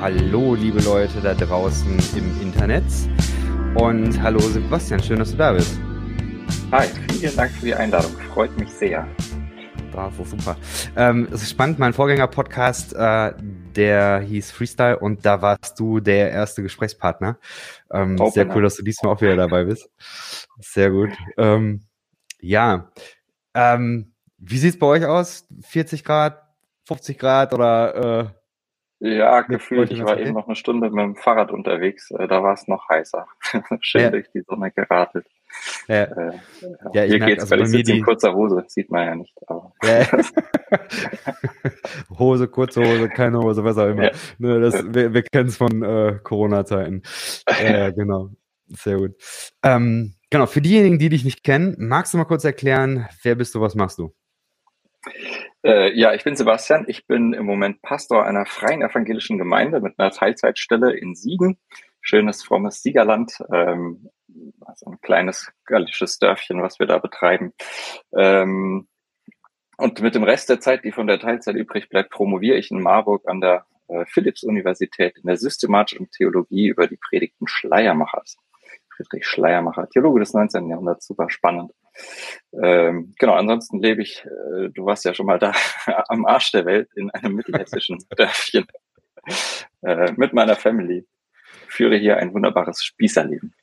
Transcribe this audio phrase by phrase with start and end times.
[0.00, 2.84] Hallo, liebe Leute da draußen im Internet.
[3.74, 5.78] Und hallo Sebastian, schön, dass du da bist.
[6.72, 8.12] Hi, vielen Dank für die Einladung.
[8.32, 9.06] Freut mich sehr.
[9.92, 10.56] Das ist super.
[10.96, 13.34] Ähm, es ist spannend, mein Vorgänger-Podcast, äh,
[13.76, 17.38] der hieß Freestyle und da warst du der erste Gesprächspartner.
[17.92, 19.90] Ähm, sehr cool, dass du diesmal auch wieder dabei bist.
[20.60, 21.10] Sehr gut.
[21.36, 21.82] Ähm,
[22.40, 22.90] ja.
[23.52, 25.46] Ähm, wie sieht's bei euch aus?
[25.60, 26.42] 40 Grad,
[26.86, 28.39] 50 Grad oder äh,
[29.00, 29.90] ja, gefühlt.
[29.90, 32.10] Ich war eben noch eine Stunde mit dem Fahrrad unterwegs.
[32.10, 33.26] Äh, da war es noch heißer.
[33.80, 34.10] Schön ja.
[34.10, 35.26] durch die Sonne geradelt.
[35.88, 36.32] Ja, äh,
[36.92, 39.34] ja, hier geht's, also weil ich sitze in kurzer Hose, sieht man ja nicht.
[39.46, 39.72] Aber.
[39.82, 40.06] Ja.
[42.18, 44.10] Hose, kurze Hose, keine Hose, was auch immer.
[44.38, 47.02] Ne, das, wir wir kennen es von äh, Corona-Zeiten.
[47.62, 48.30] Ja, genau.
[48.68, 49.12] Sehr gut.
[49.64, 53.54] Ähm, genau, für diejenigen, die dich nicht kennen, magst du mal kurz erklären, wer bist
[53.54, 54.14] du, was machst du?
[55.64, 56.84] Äh, ja, ich bin Sebastian.
[56.88, 61.58] Ich bin im Moment Pastor einer freien evangelischen Gemeinde mit einer Teilzeitstelle in Siegen.
[62.00, 63.38] Schönes, frommes Siegerland.
[63.52, 64.10] Ähm,
[64.60, 67.52] also ein kleines gallisches Dörfchen, was wir da betreiben.
[68.16, 68.88] Ähm,
[69.76, 72.82] und mit dem Rest der Zeit, die von der Teilzeit übrig bleibt, promoviere ich in
[72.82, 78.36] Marburg an der äh, Philipps-Universität in der systematischen Theologie über die Predigten Schleiermachers.
[78.94, 80.68] Friedrich Schleiermacher, Theologe des 19.
[80.68, 81.72] Jahrhunderts, super spannend.
[82.52, 85.52] Ähm, genau, ansonsten lebe ich, äh, du warst ja schon mal da,
[86.08, 88.66] am Arsch der Welt in einem mittelhessischen Dörfchen
[89.82, 91.06] äh, mit meiner Family.
[91.68, 93.54] Führe hier ein wunderbares Spießerleben.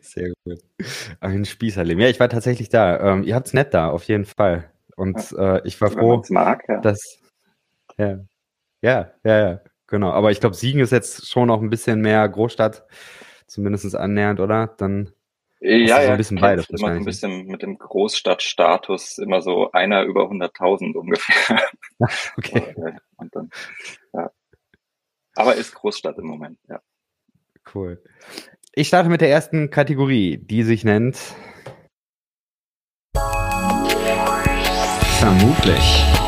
[0.00, 0.60] Sehr gut.
[1.20, 2.02] Ein Spießerleben.
[2.02, 2.98] Ja, ich war tatsächlich da.
[3.00, 4.70] Ähm, ihr habt's nett da, auf jeden Fall.
[4.96, 6.80] Und äh, ich war froh, mag, ja.
[6.80, 7.20] dass
[7.98, 8.18] ja,
[8.82, 10.10] ja, ja, ja, genau.
[10.10, 12.86] Aber ich glaube, Siegen ist jetzt schon noch ein bisschen mehr Großstadt,
[13.46, 14.68] zumindest annähernd, oder?
[14.78, 15.10] Dann
[15.60, 19.70] ja, so ein ja, bisschen beides immer so ein bisschen mit dem Großstadtstatus immer so
[19.72, 21.60] einer über 100.000 ungefähr.
[22.36, 22.74] okay.
[23.16, 23.50] Und dann,
[24.12, 24.30] ja.
[25.36, 26.80] Aber ist Großstadt im Moment, ja.
[27.74, 28.02] Cool.
[28.72, 31.18] Ich starte mit der ersten Kategorie, die sich nennt
[35.20, 36.19] Vermutlich.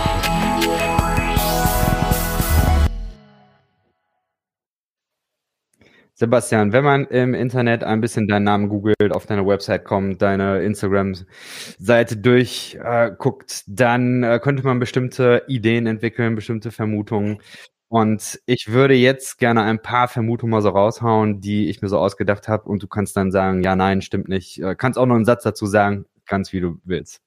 [6.22, 10.62] Sebastian, wenn man im Internet ein bisschen deinen Namen googelt, auf deine Website kommt, deine
[10.62, 17.42] Instagram-Seite durchguckt, äh, dann äh, könnte man bestimmte Ideen entwickeln, bestimmte Vermutungen.
[17.88, 21.98] Und ich würde jetzt gerne ein paar Vermutungen mal so raushauen, die ich mir so
[21.98, 22.68] ausgedacht habe.
[22.68, 24.62] Und du kannst dann sagen, ja, nein, stimmt nicht.
[24.62, 27.20] Äh, kannst auch noch einen Satz dazu sagen, ganz wie du willst.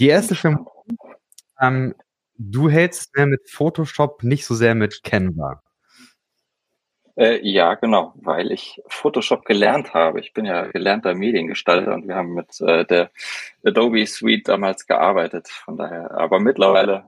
[0.00, 0.98] Die erste Vermutung,
[1.60, 1.94] ähm,
[2.38, 5.62] du hältst mehr mit Photoshop, nicht so sehr mit Canva.
[7.16, 10.20] Äh, ja, genau, weil ich Photoshop gelernt habe.
[10.20, 13.10] Ich bin ja gelernter Mediengestalter und wir haben mit äh, der
[13.64, 15.48] Adobe Suite damals gearbeitet.
[15.48, 17.04] Von daher, aber mittlerweile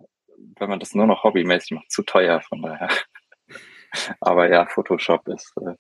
[0.58, 2.88] wenn man das nur noch hobbymäßig macht, zu teuer, von daher.
[4.20, 5.74] Aber ja, Photoshop ist äh,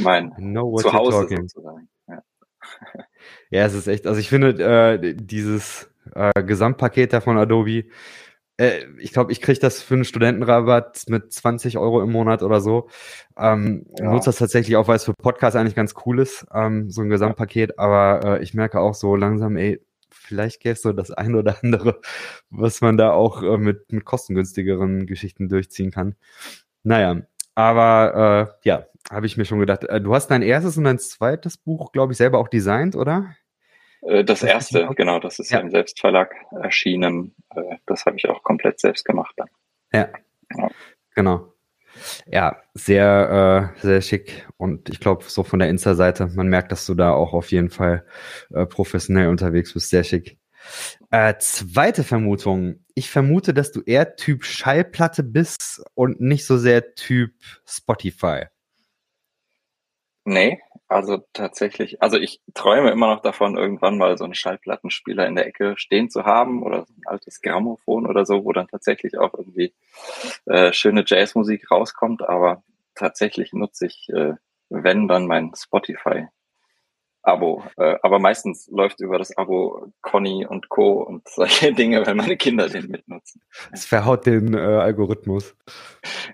[0.00, 0.32] mein
[0.78, 1.88] Zuhause sozusagen.
[2.08, 2.22] Ja.
[3.50, 7.84] ja, es ist echt, also ich finde äh, dieses äh, Gesamtpaket da von Adobe,
[8.58, 12.60] äh, ich glaube, ich kriege das für einen Studentenrabatt mit 20 Euro im Monat oder
[12.60, 12.88] so.
[13.36, 14.10] Ähm, ja.
[14.10, 17.08] Nutze das tatsächlich auch, weil es für Podcasts eigentlich ganz cool ist, ähm, so ein
[17.08, 21.38] Gesamtpaket, aber äh, ich merke auch so langsam, ey, vielleicht gäbe es so das eine
[21.38, 22.00] oder andere,
[22.50, 26.14] was man da auch äh, mit, mit kostengünstigeren Geschichten durchziehen kann.
[26.82, 27.22] Naja,
[27.54, 29.84] aber äh, ja, habe ich mir schon gedacht.
[29.84, 33.34] Äh, du hast dein erstes und dein zweites Buch, glaube ich, selber auch designt, oder?
[34.06, 35.60] Äh, das, das erste, genau, das ist ja.
[35.60, 37.34] im Selbstverlag erschienen.
[37.54, 39.48] Äh, das habe ich auch komplett selbst gemacht dann.
[39.92, 40.08] Ja,
[40.56, 40.70] ja.
[41.14, 41.52] genau.
[42.26, 44.48] Ja, sehr, äh, sehr schick.
[44.56, 47.70] Und ich glaube, so von der Insta-Seite, man merkt, dass du da auch auf jeden
[47.70, 48.04] Fall
[48.52, 49.90] äh, professionell unterwegs bist.
[49.90, 50.36] Sehr schick.
[51.10, 52.84] Äh, zweite Vermutung.
[52.94, 57.32] Ich vermute, dass du eher Typ Schallplatte bist und nicht so sehr Typ
[57.64, 58.46] Spotify.
[60.24, 60.58] Nee,
[60.88, 65.46] also tatsächlich, also ich träume immer noch davon, irgendwann mal so einen Schallplattenspieler in der
[65.46, 69.32] Ecke stehen zu haben oder so ein altes Grammophon oder so, wo dann tatsächlich auch
[69.34, 69.74] irgendwie
[70.46, 72.22] äh, schöne Jazzmusik rauskommt.
[72.22, 72.62] Aber
[72.94, 74.34] tatsächlich nutze ich, äh,
[74.68, 76.26] wenn dann mein Spotify.
[77.26, 81.02] Abo, äh, aber meistens läuft über das Abo Conny und Co.
[81.02, 83.40] und solche Dinge, weil meine Kinder den mitnutzen.
[83.72, 85.56] Es verhaut den äh, Algorithmus.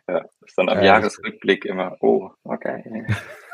[0.09, 3.07] Ja, ist dann am äh, Jahresrückblick immer, oh, okay.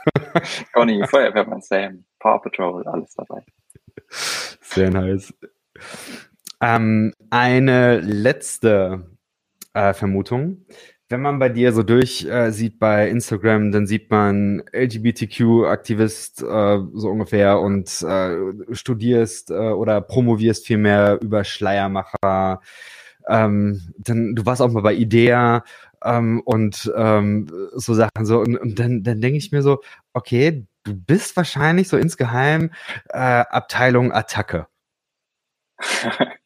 [0.72, 3.44] Conny, Feuerwehrmann Sam, Paw Patrol, alles dabei.
[4.60, 5.32] Sehr nice.
[6.60, 9.10] Ähm, eine letzte
[9.74, 10.66] äh, Vermutung.
[11.08, 17.08] Wenn man bei dir so durch äh, bei Instagram, dann sieht man LGBTQ-Aktivist äh, so
[17.08, 18.36] ungefähr und äh,
[18.72, 22.60] studierst äh, oder promovierst vielmehr über Schleiermacher.
[23.28, 25.62] Ähm, dann, du warst auch mal bei IDEA
[26.06, 28.40] ähm, und ähm, so Sachen so.
[28.40, 29.80] Und, und dann, dann denke ich mir so,
[30.12, 32.72] okay, du bist wahrscheinlich so insgeheim
[33.08, 34.66] äh, Abteilung Attacke.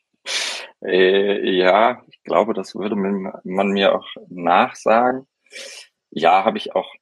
[0.82, 5.26] äh, ja, ich glaube, das würde man mir auch nachsagen.
[6.10, 6.92] Ja, habe ich auch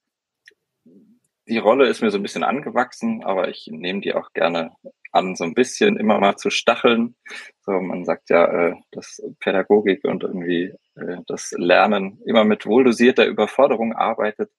[1.49, 4.73] die Rolle ist mir so ein bisschen angewachsen, aber ich nehme die auch gerne
[5.13, 7.17] an, so ein bisschen immer mal zu stacheln.
[7.63, 13.27] So, man sagt ja, äh, dass Pädagogik und irgendwie äh, das Lernen immer mit wohldosierter
[13.27, 14.51] Überforderung arbeitet.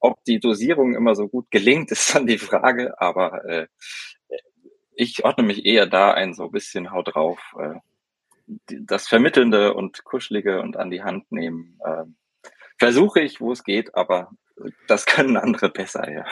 [0.00, 3.66] Ob die Dosierung immer so gut gelingt, ist dann die Frage, aber äh,
[4.94, 7.38] ich ordne mich eher da ein, so ein bisschen haut drauf.
[8.66, 11.78] Das Vermittelnde und Kuschelige und an die Hand nehmen.
[12.80, 14.32] Versuche ich, wo es geht, aber
[14.86, 16.24] das können andere besser, ja.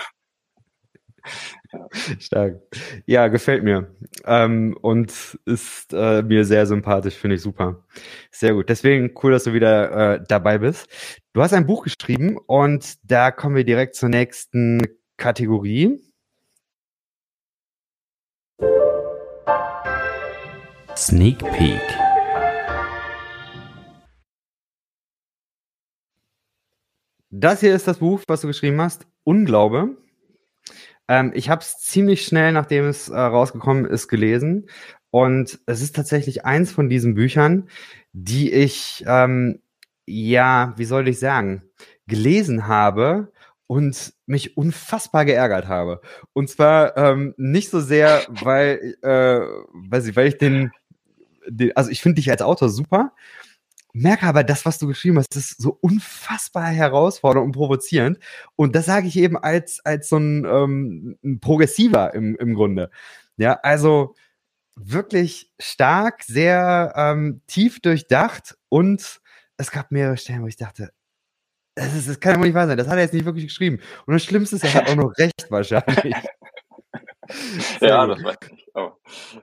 [2.20, 2.60] Stark.
[3.06, 3.90] Ja, gefällt mir.
[4.24, 7.84] Ähm, und ist äh, mir sehr sympathisch, finde ich super.
[8.30, 8.68] Sehr gut.
[8.68, 10.88] Deswegen cool, dass du wieder äh, dabei bist.
[11.32, 14.82] Du hast ein Buch geschrieben und da kommen wir direkt zur nächsten
[15.16, 16.00] Kategorie.
[20.96, 22.05] Sneak Peek.
[27.38, 29.06] Das hier ist das Buch, was du geschrieben hast.
[29.22, 29.98] Unglaube.
[31.06, 34.70] Ähm, ich habe es ziemlich schnell, nachdem es äh, rausgekommen ist, gelesen.
[35.10, 37.68] Und es ist tatsächlich eins von diesen Büchern,
[38.14, 39.60] die ich, ähm,
[40.06, 41.62] ja, wie soll ich sagen,
[42.06, 43.30] gelesen habe
[43.66, 46.00] und mich unfassbar geärgert habe.
[46.32, 49.40] Und zwar ähm, nicht so sehr, weil, äh,
[49.90, 50.70] weiß ich, weil ich den,
[51.46, 53.12] den also ich finde dich als Autor super,
[53.96, 58.18] merke aber, das, was du geschrieben hast, ist so unfassbar herausfordernd und provozierend.
[58.54, 62.90] Und das sage ich eben als, als so ein, ähm, ein Progressiver im, im Grunde.
[63.36, 64.14] Ja, also
[64.76, 69.20] wirklich stark, sehr ähm, tief durchdacht und
[69.56, 70.92] es gab mehrere Stellen, wo ich dachte,
[71.74, 73.46] das, ist, das kann ja wohl nicht wahr sein, das hat er jetzt nicht wirklich
[73.46, 73.80] geschrieben.
[74.06, 76.14] Und das Schlimmste ist, er hat auch noch recht wahrscheinlich.
[77.80, 78.66] ja, das weiß ich.
[78.74, 78.92] Oh.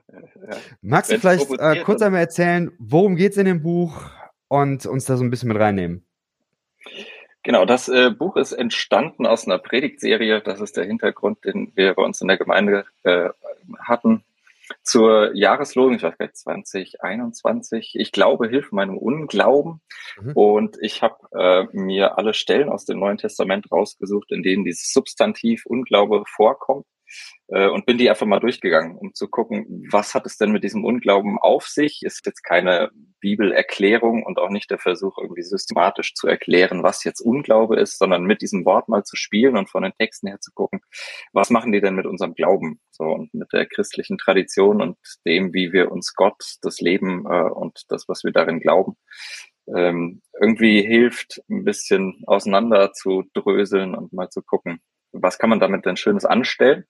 [0.08, 0.56] Ja.
[0.80, 4.10] Magst du vielleicht äh, kurz einmal erzählen, worum geht es in dem Buch?
[4.54, 6.04] Und uns da so ein bisschen mit reinnehmen.
[7.42, 10.40] Genau, das äh, Buch ist entstanden aus einer Predigtserie.
[10.40, 13.28] Das ist der Hintergrund, den wir bei uns in der Gemeinde äh,
[13.80, 14.24] hatten.
[14.82, 17.96] Zur Jahreslosung, ich weiß gar nicht, 2021.
[17.96, 19.82] Ich glaube, hilf meinem Unglauben.
[20.18, 20.32] Mhm.
[20.32, 24.90] Und ich habe äh, mir alle Stellen aus dem Neuen Testament rausgesucht, in denen dieses
[24.90, 26.86] Substantiv Unglaube vorkommt
[27.48, 30.64] äh, und bin die einfach mal durchgegangen, um zu gucken, was hat es denn mit
[30.64, 32.02] diesem Unglauben auf sich?
[32.02, 32.90] Ist jetzt keine
[33.20, 38.24] Bibelerklärung und auch nicht der Versuch, irgendwie systematisch zu erklären, was jetzt Unglaube ist, sondern
[38.24, 40.80] mit diesem Wort mal zu spielen und von den Texten her zu gucken,
[41.32, 42.80] was machen die denn mit unserem Glauben?
[42.90, 47.50] So und mit der christlichen Tradition und dem, wie wir uns Gott, das Leben äh,
[47.50, 48.96] und das, was wir darin glauben,
[49.74, 54.80] ähm, irgendwie hilft, ein bisschen auseinander zu dröseln und mal zu gucken,
[55.14, 56.84] was kann man damit denn Schönes anstellen?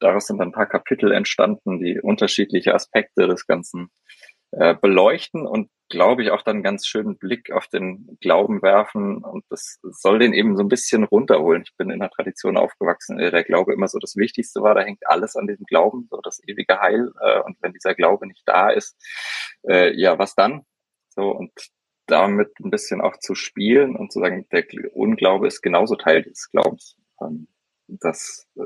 [0.00, 3.90] Daraus sind ein paar Kapitel entstanden, die unterschiedliche Aspekte des Ganzen
[4.52, 9.44] äh, beleuchten und glaube ich auch dann ganz schönen Blick auf den Glauben werfen und
[9.50, 11.62] das soll den eben so ein bisschen runterholen.
[11.62, 14.74] Ich bin in einer Tradition aufgewachsen, der der Glaube immer so das Wichtigste war.
[14.74, 17.12] Da hängt alles an diesem Glauben, so das ewige Heil.
[17.20, 18.96] Äh, und wenn dieser Glaube nicht da ist,
[19.68, 20.62] äh, ja, was dann?
[21.10, 21.52] So und
[22.06, 26.50] damit ein bisschen auch zu spielen und zu sagen, der Unglaube ist genauso Teil dieses
[26.50, 26.96] Glaubens.
[27.20, 27.48] Ähm,
[27.88, 28.62] das äh,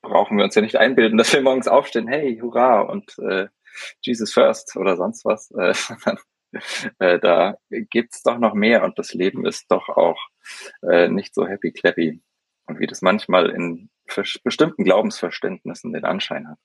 [0.00, 3.48] brauchen wir uns ja nicht einbilden, dass wir morgens aufstehen, hey, hurra und äh,
[4.00, 5.74] Jesus first oder sonst was, äh,
[6.98, 10.18] äh, da gibt's doch noch mehr und das Leben ist doch auch
[10.82, 12.22] äh, nicht so happy clappy
[12.66, 13.90] und wie das manchmal in
[14.44, 16.58] bestimmten Glaubensverständnissen den Anschein hat.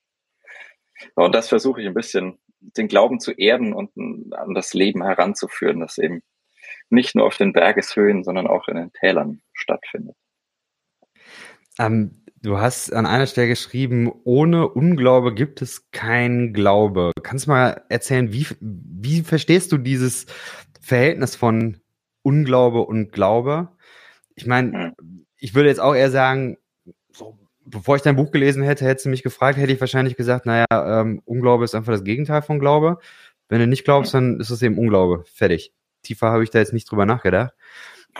[1.14, 3.90] Und das versuche ich ein bisschen, den Glauben zu erden und
[4.34, 6.22] an das Leben heranzuführen, das eben
[6.90, 10.16] nicht nur auf den Bergeshöhen, sondern auch in den Tälern stattfindet.
[11.78, 17.12] Ähm, du hast an einer Stelle geschrieben, ohne Unglaube gibt es kein Glaube.
[17.22, 20.26] Kannst du mal erzählen, wie, wie verstehst du dieses
[20.80, 21.78] Verhältnis von
[22.22, 23.68] Unglaube und Glaube?
[24.34, 25.26] Ich meine, hm.
[25.38, 26.56] ich würde jetzt auch eher sagen,
[27.12, 30.46] so, bevor ich dein Buch gelesen hätte, hättest du mich gefragt, hätte ich wahrscheinlich gesagt,
[30.46, 32.98] naja, ähm, Unglaube ist einfach das Gegenteil von Glaube.
[33.48, 34.20] Wenn du nicht glaubst, hm.
[34.20, 35.24] dann ist es eben Unglaube.
[35.32, 35.72] Fertig.
[36.02, 37.52] Tiefer habe ich da jetzt nicht drüber nachgedacht.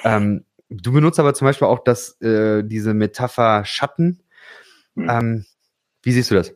[0.04, 4.22] Ähm, Du benutzt aber zum Beispiel auch das, äh, diese Metapher Schatten.
[4.94, 5.08] Hm.
[5.10, 5.46] Ähm,
[6.02, 6.54] wie siehst du das?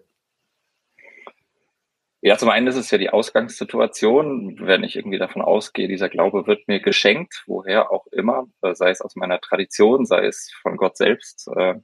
[2.23, 6.47] Ja, zum einen ist es ja die Ausgangssituation, wenn ich irgendwie davon ausgehe, dieser Glaube
[6.47, 10.79] wird mir geschenkt, woher auch immer, äh, sei es aus meiner Tradition, sei es von
[10.79, 11.75] Gott selbst, äh,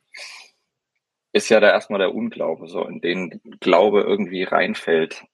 [1.33, 5.25] ist ja da erstmal der Unglaube, so in den Glaube irgendwie reinfällt.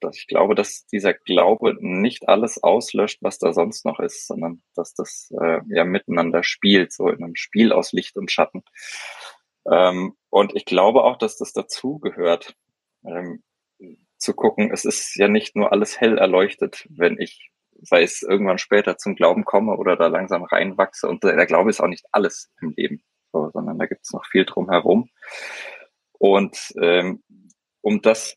[0.00, 4.62] Dass ich glaube, dass dieser Glaube nicht alles auslöscht, was da sonst noch ist, sondern
[4.74, 8.64] dass das äh, ja miteinander spielt, so in einem Spiel aus Licht und Schatten.
[9.70, 12.56] Ähm, und ich glaube auch, dass das dazu gehört,
[13.04, 13.42] ähm,
[14.18, 17.50] zu gucken, es ist ja nicht nur alles hell erleuchtet, wenn ich,
[17.82, 21.08] sei es irgendwann später zum Glauben komme oder da langsam reinwachse.
[21.08, 23.02] Und der Glaube ist auch nicht alles im Leben,
[23.32, 25.10] so, sondern da gibt es noch viel drumherum.
[26.12, 27.22] Und ähm,
[27.80, 28.36] um das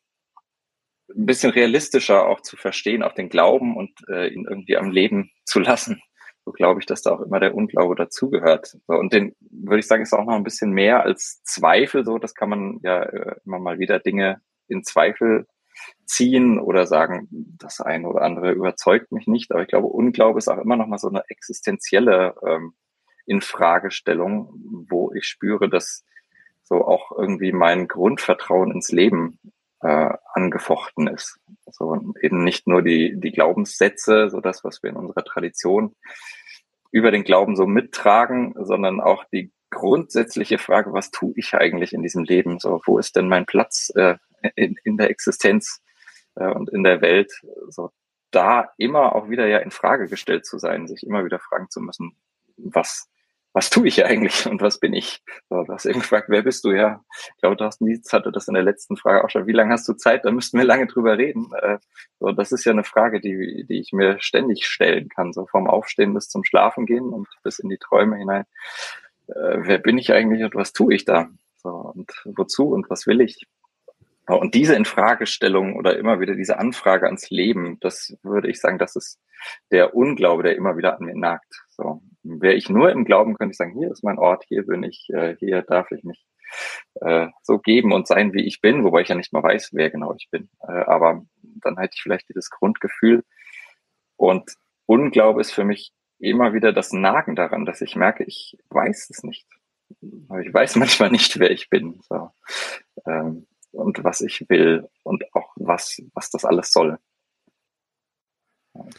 [1.10, 5.32] ein bisschen realistischer auch zu verstehen, auch den Glauben und äh, ihn irgendwie am Leben
[5.46, 6.02] zu lassen.
[6.46, 8.78] So glaube ich, dass da auch immer der Unglaube dazugehört.
[8.88, 12.06] So, und den würde ich sagen, ist auch noch ein bisschen mehr als Zweifel.
[12.06, 15.48] So, das kann man ja äh, immer mal wieder Dinge in Zweifel
[16.06, 19.52] ziehen oder sagen, das eine oder andere überzeugt mich nicht.
[19.52, 22.74] Aber ich glaube, Unglaube ist auch immer noch mal so eine existenzielle ähm,
[23.26, 24.54] Infragestellung,
[24.88, 26.04] wo ich spüre, dass
[26.64, 29.40] so auch irgendwie mein Grundvertrauen ins Leben
[29.82, 31.40] äh, angefochten ist.
[31.66, 35.96] Also eben nicht nur die, die Glaubenssätze, so das, was wir in unserer Tradition
[36.92, 42.02] über den Glauben so mittragen, sondern auch die grundsätzliche Frage, was tue ich eigentlich in
[42.02, 42.60] diesem Leben?
[42.60, 44.16] So, wo ist denn mein Platz äh,
[44.56, 45.82] in, in der Existenz
[46.36, 47.32] äh, und in der Welt?
[47.70, 47.92] So,
[48.32, 51.82] da immer auch wieder ja in Frage gestellt zu sein, sich immer wieder fragen zu
[51.82, 52.16] müssen,
[52.58, 53.10] was
[53.56, 55.24] was tue ich eigentlich und was bin ich?
[55.50, 56.74] So, du hast eben gefragt, wer bist du?
[56.74, 59.48] Ja, ich glaube, Thorsten Dietz hatte das in der letzten Frage auch schon.
[59.48, 60.26] Wie lange hast du Zeit?
[60.26, 61.50] Da müssten wir lange drüber reden.
[61.62, 61.78] Äh,
[62.20, 65.68] so, das ist ja eine Frage, die, die ich mir ständig stellen kann, so vom
[65.68, 68.44] Aufstehen bis zum Schlafen gehen und bis in die Träume hinein.
[69.28, 71.30] Äh, wer bin ich eigentlich und was tue ich da?
[71.56, 73.48] So, und wozu und was will ich?
[74.28, 78.98] Und diese Infragestellung oder immer wieder diese Anfrage ans Leben, das würde ich sagen, das
[78.98, 79.18] ist
[79.72, 81.64] der Unglaube, der immer wieder an mir nagt.
[81.70, 84.84] So, wäre ich nur im Glauben, könnte ich sagen, hier ist mein Ort, hier bin
[84.84, 86.26] ich, äh, hier darf ich mich
[87.02, 89.90] äh, so geben und sein, wie ich bin, wobei ich ja nicht mal weiß, wer
[89.90, 90.50] genau ich bin.
[90.68, 93.24] Äh, aber dann hätte ich vielleicht dieses Grundgefühl.
[94.18, 94.56] Und
[94.86, 99.24] Unglaube ist für mich immer wieder das Nagen daran, dass ich merke, ich weiß es
[99.24, 99.48] nicht.
[100.02, 102.32] Ich weiß manchmal nicht, wer ich bin so.
[103.06, 106.98] ähm, und was ich will und auch was, was das alles soll.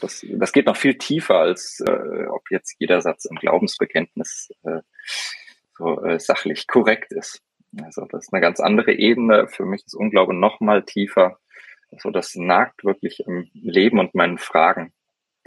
[0.01, 4.81] Das, das geht noch viel tiefer, als äh, ob jetzt jeder Satz im Glaubensbekenntnis äh,
[5.77, 7.41] so äh, sachlich korrekt ist.
[7.83, 9.47] Also das ist eine ganz andere Ebene.
[9.47, 11.39] Für mich ist Unglaube noch mal tiefer.
[11.91, 14.93] Also das nagt wirklich im Leben und meinen Fragen,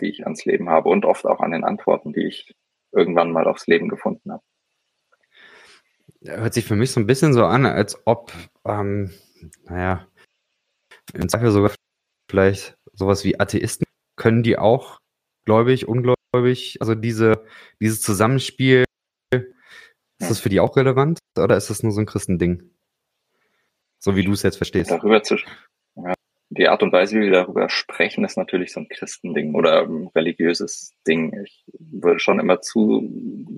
[0.00, 2.54] die ich ans Leben habe und oft auch an den Antworten, die ich
[2.92, 4.42] irgendwann mal aufs Leben gefunden habe.
[6.22, 8.32] Hört sich für mich so ein bisschen so an, als ob,
[8.64, 9.10] ähm,
[9.64, 10.06] naja,
[11.14, 11.72] im Zweifel sogar
[12.30, 13.86] vielleicht sowas wie Atheisten
[14.20, 14.98] können die auch
[15.46, 17.46] gläubig, ungläubig, also diese,
[17.80, 18.84] dieses Zusammenspiel,
[19.32, 22.70] ist das für die auch relevant oder ist das nur so ein Christending?
[23.98, 24.90] So wie du es jetzt verstehst.
[24.90, 25.38] Darüber zu,
[26.52, 30.08] die Art und Weise, wie wir darüber sprechen, ist natürlich so ein Christending oder ein
[30.08, 31.32] religiöses Ding.
[31.44, 33.08] Ich würde schon immer zu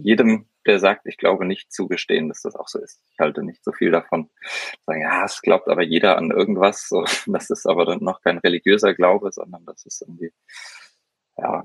[0.03, 3.01] jedem, der sagt, ich glaube nicht zugestehen, dass das auch so ist.
[3.11, 4.29] Ich halte nicht so viel davon.
[4.85, 6.87] Sagen, ja, es glaubt aber jeder an irgendwas.
[6.87, 10.31] So, das ist aber dann noch kein religiöser Glaube, sondern das ist irgendwie,
[11.39, 11.63] ja,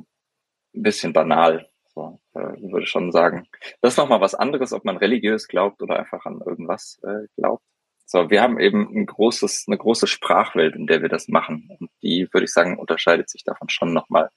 [0.76, 1.70] ein bisschen banal.
[1.94, 3.48] So, äh, ich würde schon sagen,
[3.82, 7.66] das ist nochmal was anderes, ob man religiös glaubt oder einfach an irgendwas äh, glaubt.
[8.10, 11.70] So, wir haben eben ein großes, eine große Sprachwelt, in der wir das machen.
[11.78, 14.30] Und die, würde ich sagen, unterscheidet sich davon schon nochmal.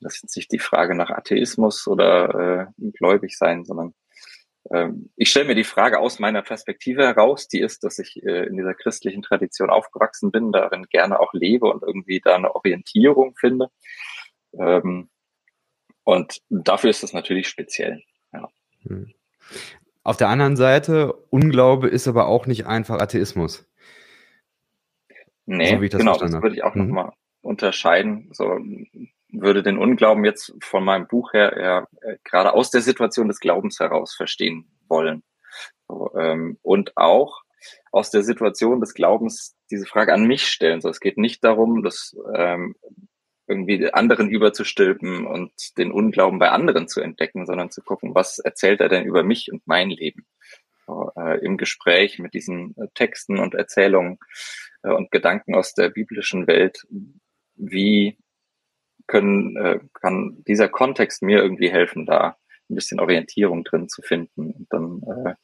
[0.00, 3.92] Das ist nicht die Frage nach Atheismus oder äh, gläubig sein, sondern
[4.70, 8.46] ähm, ich stelle mir die Frage aus meiner Perspektive heraus, die ist, dass ich äh,
[8.46, 13.34] in dieser christlichen Tradition aufgewachsen bin, darin gerne auch lebe und irgendwie da eine Orientierung
[13.36, 13.68] finde.
[14.58, 15.10] Ähm,
[16.04, 18.02] und dafür ist das natürlich speziell.
[18.32, 18.48] Ja.
[18.84, 19.12] Hm.
[20.04, 23.68] Auf der anderen Seite, Unglaube ist aber auch nicht einfach Atheismus.
[25.46, 26.86] Nee, so genau, das würde ich auch mhm.
[26.86, 28.28] nochmal unterscheiden.
[28.32, 28.58] So
[29.32, 33.40] würde den Unglauben jetzt von meinem Buch her eher äh, gerade aus der Situation des
[33.40, 35.22] Glaubens heraus verstehen wollen.
[35.88, 37.42] So, ähm, und auch
[37.90, 40.80] aus der Situation des Glaubens diese Frage an mich stellen.
[40.80, 42.74] So, es geht nicht darum, dass ähm,
[43.46, 48.80] irgendwie anderen überzustülpen und den Unglauben bei anderen zu entdecken, sondern zu gucken, was erzählt
[48.80, 50.26] er denn über mich und mein Leben.
[50.86, 54.18] So, äh, Im Gespräch mit diesen äh, Texten und Erzählungen
[54.82, 56.86] äh, und Gedanken aus der biblischen Welt,
[57.54, 58.18] wie
[59.06, 62.36] können, äh, kann dieser Kontext mir irgendwie helfen, da
[62.68, 65.34] ein bisschen Orientierung drin zu finden und dann äh,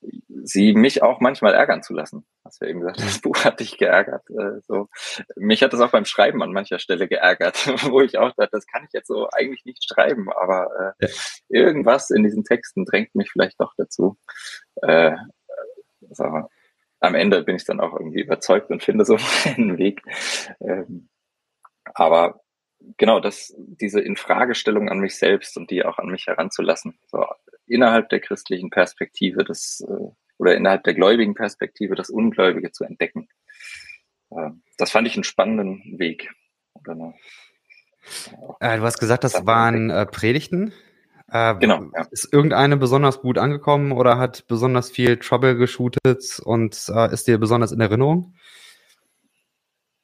[0.00, 2.24] sie mich auch manchmal ärgern zu lassen.
[2.44, 4.28] Hast du eben gesagt, das Buch hat dich geärgert.
[4.30, 4.88] Äh, so.
[5.36, 7.56] Mich hat das auch beim Schreiben an mancher Stelle geärgert,
[7.90, 11.12] wo ich auch dachte, das kann ich jetzt so eigentlich nicht schreiben, aber äh, ja.
[11.48, 14.16] irgendwas in diesen Texten drängt mich vielleicht doch dazu,
[14.82, 15.16] äh,
[16.10, 16.48] so,
[17.00, 20.02] am Ende bin ich dann auch irgendwie überzeugt und finde so einen Weg.
[20.60, 21.08] Ähm,
[21.94, 22.40] aber
[22.96, 27.24] genau, das, diese Infragestellung an mich selbst und die auch an mich heranzulassen, so
[27.70, 33.28] innerhalb der christlichen Perspektive das, äh, oder innerhalb der gläubigen Perspektive das Ungläubige zu entdecken.
[34.30, 36.30] Äh, das fand ich einen spannenden Weg.
[36.86, 37.14] Eine,
[38.60, 40.72] äh, du hast gesagt, das waren äh, Predigten.
[41.30, 41.90] Äh, genau.
[41.94, 42.06] Ja.
[42.10, 47.38] Ist irgendeine besonders gut angekommen oder hat besonders viel Trouble geshootet und äh, ist dir
[47.38, 48.34] besonders in Erinnerung?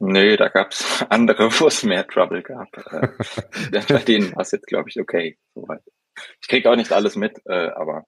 [0.00, 2.68] Nee, da gab es andere, wo es mehr Trouble gab.
[3.88, 5.38] Bei denen war es jetzt, glaube ich, okay.
[6.40, 8.04] Ich kriege auch nicht alles mit, äh, aber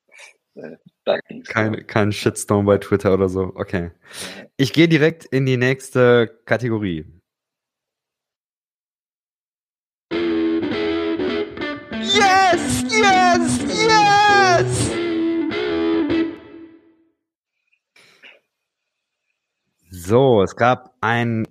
[0.55, 3.53] äh, da ging's kein, kein Shitstorm bei Twitter oder so.
[3.55, 3.91] Okay.
[4.57, 7.05] Ich gehe direkt in die nächste Kategorie.
[12.03, 14.93] Yes, yes, yes!
[19.91, 21.47] So, es gab einen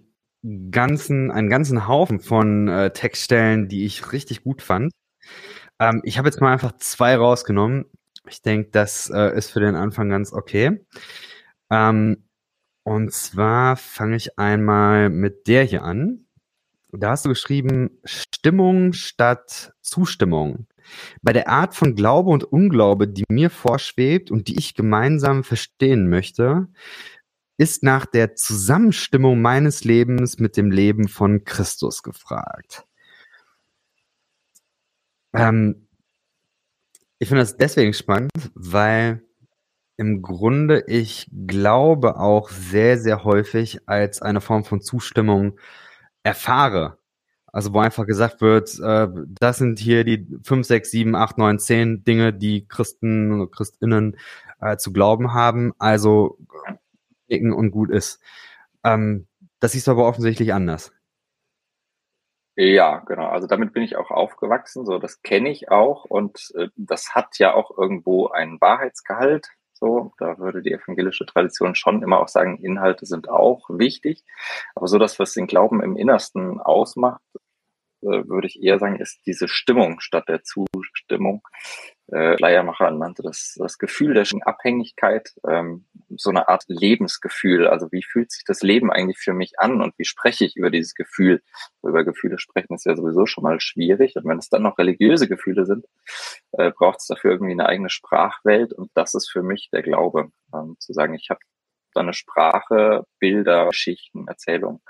[0.72, 4.92] ganzen, einen ganzen Haufen von äh, Textstellen, die ich richtig gut fand.
[5.80, 7.86] Ähm, ich habe jetzt mal einfach zwei rausgenommen.
[8.28, 10.86] Ich denke, das äh, ist für den Anfang ganz okay.
[11.70, 12.24] Ähm,
[12.84, 16.26] und zwar fange ich einmal mit der hier an.
[16.92, 20.68] Da hast du geschrieben, Stimmung statt Zustimmung.
[21.22, 26.10] Bei der Art von Glaube und Unglaube, die mir vorschwebt und die ich gemeinsam verstehen
[26.10, 26.68] möchte,
[27.58, 32.85] ist nach der Zusammenstimmung meines Lebens mit dem Leben von Christus gefragt.
[35.36, 35.88] Ähm,
[37.20, 39.24] ich finde das deswegen spannend, weil
[39.98, 45.58] im Grunde ich glaube auch sehr, sehr häufig als eine Form von Zustimmung
[46.24, 46.98] erfahre.
[47.56, 49.08] Also wo einfach gesagt wird, äh,
[49.40, 54.18] das sind hier die fünf, sechs, sieben, acht, neun, zehn Dinge, die Christen und Christinnen
[54.60, 55.72] äh, zu glauben haben.
[55.80, 56.38] Also
[57.30, 58.20] nicken und gut ist.
[58.84, 59.28] Ähm,
[59.62, 60.92] das siehst du aber offensichtlich anders.
[62.58, 63.28] Ja, genau.
[63.28, 64.86] Also damit bin ich auch aufgewachsen.
[64.86, 69.48] So, das kenne ich auch und äh, das hat ja auch irgendwo einen Wahrheitsgehalt.
[69.74, 74.24] So, da würde die evangelische Tradition schon immer auch sagen, Inhalte sind auch wichtig.
[74.74, 77.22] Aber so das, was den Glauben im Innersten ausmacht,
[78.02, 81.42] äh, würde ich eher sagen, ist diese Stimmung statt der Zustimmung.
[82.12, 87.68] Äh, Leiermacher nannte das das Gefühl der Abhängigkeit, ähm, so eine Art Lebensgefühl.
[87.68, 90.70] Also wie fühlt sich das Leben eigentlich für mich an und wie spreche ich über
[90.70, 91.42] dieses Gefühl?
[91.82, 94.16] Über Gefühle sprechen ist ja sowieso schon mal schwierig.
[94.16, 95.86] Und wenn es dann noch religiöse Gefühle sind,
[96.52, 98.72] äh, braucht es dafür irgendwie eine eigene Sprachwelt.
[98.74, 101.40] Und das ist für mich der Glaube, ähm, zu sagen, ich habe
[101.96, 104.82] da eine Sprache, Bilder, Geschichten, Erzählungen,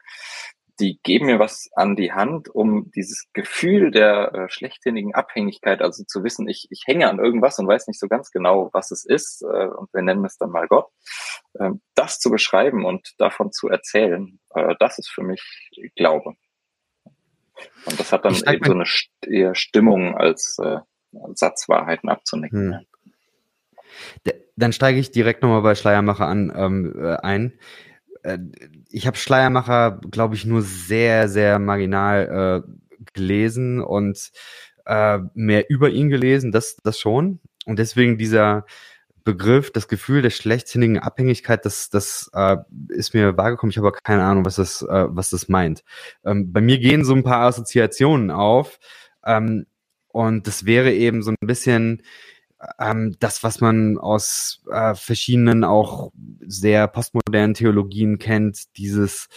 [0.79, 6.03] die geben mir was an die Hand, um dieses Gefühl der äh, schlechthinnigen Abhängigkeit, also
[6.03, 9.05] zu wissen, ich, ich hänge an irgendwas und weiß nicht so ganz genau, was es
[9.05, 10.87] ist, äh, und wir nennen es dann mal Gott,
[11.53, 15.41] äh, das zu beschreiben und davon zu erzählen, äh, das ist für mich
[15.95, 16.33] Glaube.
[17.85, 18.85] Und das hat dann eben so eine
[19.25, 20.79] eher Stimmung als, äh,
[21.33, 22.79] Satzwahrheiten abzunicken.
[24.23, 24.33] Hm.
[24.57, 27.53] Dann steige ich direkt nochmal bei Schleiermacher an, ähm, äh, ein.
[28.25, 28.39] Äh,
[28.89, 32.71] ich habe Schleiermacher, glaube ich, nur sehr, sehr marginal äh,
[33.13, 34.31] gelesen und
[34.85, 37.39] äh, mehr über ihn gelesen, das, das schon.
[37.65, 38.65] Und deswegen dieser
[39.23, 42.57] Begriff, das Gefühl der schlechtsinnigen Abhängigkeit, das, das äh,
[42.89, 43.71] ist mir wahrgekommen.
[43.71, 45.83] Ich habe aber keine Ahnung, was das, äh, was das meint.
[46.23, 48.79] Ähm, bei mir gehen so ein paar Assoziationen auf.
[49.25, 49.65] Ähm,
[50.09, 52.03] und das wäre eben so ein bisschen
[52.79, 56.11] ähm, das, was man aus äh, verschiedenen auch
[56.45, 59.27] sehr postmodernen Theologien kennt, dieses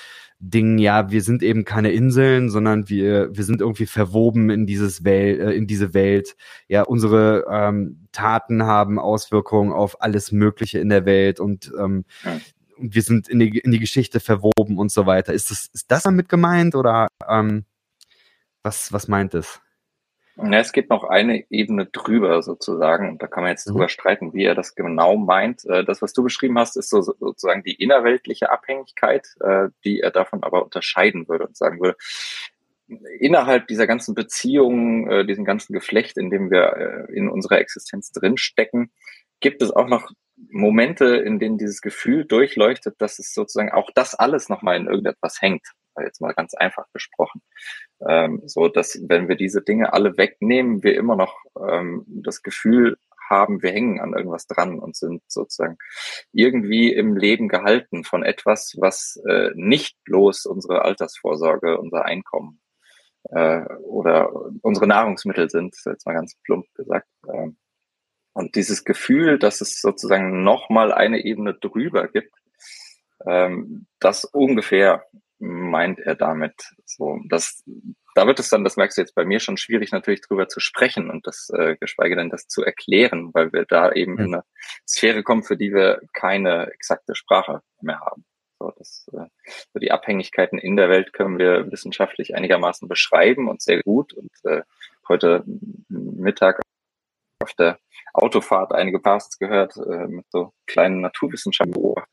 [0.41, 5.05] Ding, ja, wir sind eben keine Inseln, sondern wir, wir sind irgendwie verwoben in dieses
[5.05, 6.37] Welt, äh, in diese Welt.
[6.69, 12.05] Ja, unsere ähm, Taten haben Auswirkungen auf alles Mögliche in der Welt und ähm,
[12.79, 15.33] wir sind in die, in die Geschichte verwoben und so weiter.
[15.33, 17.65] Ist das, ist das damit gemeint oder ähm,
[18.63, 19.61] was, was meint es?
[20.41, 23.09] Ja, es geht noch eine Ebene drüber sozusagen.
[23.09, 23.73] Und da kann man jetzt mhm.
[23.73, 25.65] drüber streiten, wie er das genau meint.
[25.65, 30.11] Äh, das, was du beschrieben hast, ist so, sozusagen die innerweltliche Abhängigkeit, äh, die er
[30.11, 31.97] davon aber unterscheiden würde und sagen würde,
[33.19, 38.93] innerhalb dieser ganzen Beziehungen, äh, diesem ganzen Geflecht, in dem wir in unserer Existenz drinstecken,
[39.41, 40.11] gibt es auch noch
[40.51, 45.43] Momente, in denen dieses Gefühl durchleuchtet, dass es sozusagen auch das alles nochmal in irgendetwas
[45.43, 45.67] hängt
[46.03, 47.43] jetzt mal ganz einfach gesprochen.
[48.07, 52.97] Ähm, so dass, wenn wir diese Dinge alle wegnehmen, wir immer noch ähm, das Gefühl
[53.29, 55.77] haben, wir hängen an irgendwas dran und sind sozusagen
[56.33, 62.61] irgendwie im Leben gehalten von etwas, was äh, nicht bloß unsere Altersvorsorge, unser Einkommen
[63.31, 64.31] äh, oder
[64.63, 67.09] unsere Nahrungsmittel sind, jetzt mal ganz plump gesagt.
[67.33, 67.59] Ähm,
[68.33, 72.35] und dieses Gefühl, dass es sozusagen nochmal eine Ebene drüber gibt,
[73.27, 75.05] Ähm, das ungefähr
[75.39, 76.55] meint er damit.
[76.85, 77.63] So, das,
[78.15, 80.61] da wird es dann, das merkst du jetzt bei mir schon schwierig, natürlich drüber zu
[80.61, 84.19] sprechen und das, äh, geschweige denn das zu erklären, weil wir da eben mhm.
[84.19, 84.45] in eine
[84.87, 88.25] Sphäre kommen, für die wir keine exakte Sprache mehr haben.
[88.59, 89.27] So, das, äh,
[89.73, 94.13] so die Abhängigkeiten in der Welt können wir wissenschaftlich einigermaßen beschreiben und sehr gut.
[94.15, 94.63] Und äh,
[95.09, 95.45] heute
[95.89, 96.61] Mittag
[97.41, 97.79] auf der
[98.13, 102.08] Autofahrt einige Podcasts gehört äh, mit so kleinen Naturwissenschaftsbeobachtungen,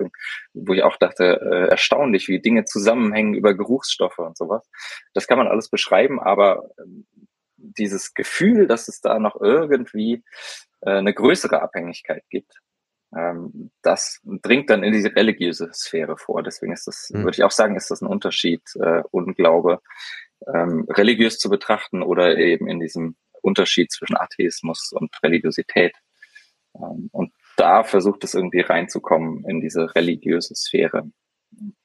[0.53, 4.67] wo ich auch dachte, äh, erstaunlich, wie Dinge zusammenhängen über Geruchsstoffe und sowas.
[5.13, 6.83] Das kann man alles beschreiben, aber äh,
[7.57, 10.23] dieses Gefühl, dass es da noch irgendwie
[10.81, 12.53] äh, eine größere Abhängigkeit gibt,
[13.15, 16.43] ähm, das dringt dann in diese religiöse Sphäre vor.
[16.43, 17.23] Deswegen ist das, mhm.
[17.23, 19.81] würde ich auch sagen, ist das ein Unterschied, äh, Unglaube
[20.53, 25.95] ähm, religiös zu betrachten oder eben in diesem Unterschied zwischen Atheismus und Religiosität.
[26.75, 31.09] Ähm, und da versucht es irgendwie reinzukommen in diese religiöse Sphäre.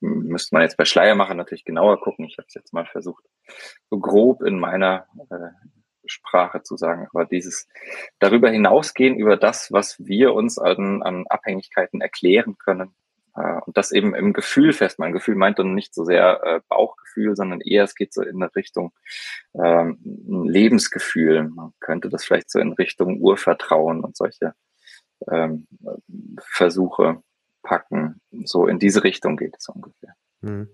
[0.01, 2.27] Müsste man jetzt bei Schleiermacher natürlich genauer gucken.
[2.27, 3.25] Ich habe es jetzt mal versucht,
[3.89, 5.51] so grob in meiner äh,
[6.07, 7.07] Sprache zu sagen.
[7.13, 7.69] Aber dieses
[8.19, 12.95] darüber hinausgehen, über das, was wir uns an, an Abhängigkeiten erklären können,
[13.37, 15.13] äh, und das eben im Gefühl festmachen.
[15.13, 18.55] Gefühl meint dann nicht so sehr äh, Bauchgefühl, sondern eher es geht so in eine
[18.55, 18.93] Richtung
[19.55, 21.49] ähm, Lebensgefühl.
[21.49, 24.55] Man könnte das vielleicht so in Richtung Urvertrauen und solche
[25.31, 25.67] ähm,
[26.39, 27.23] Versuche
[27.63, 28.21] packen.
[28.45, 30.15] So in diese Richtung geht es ungefähr.
[30.43, 30.69] Hm.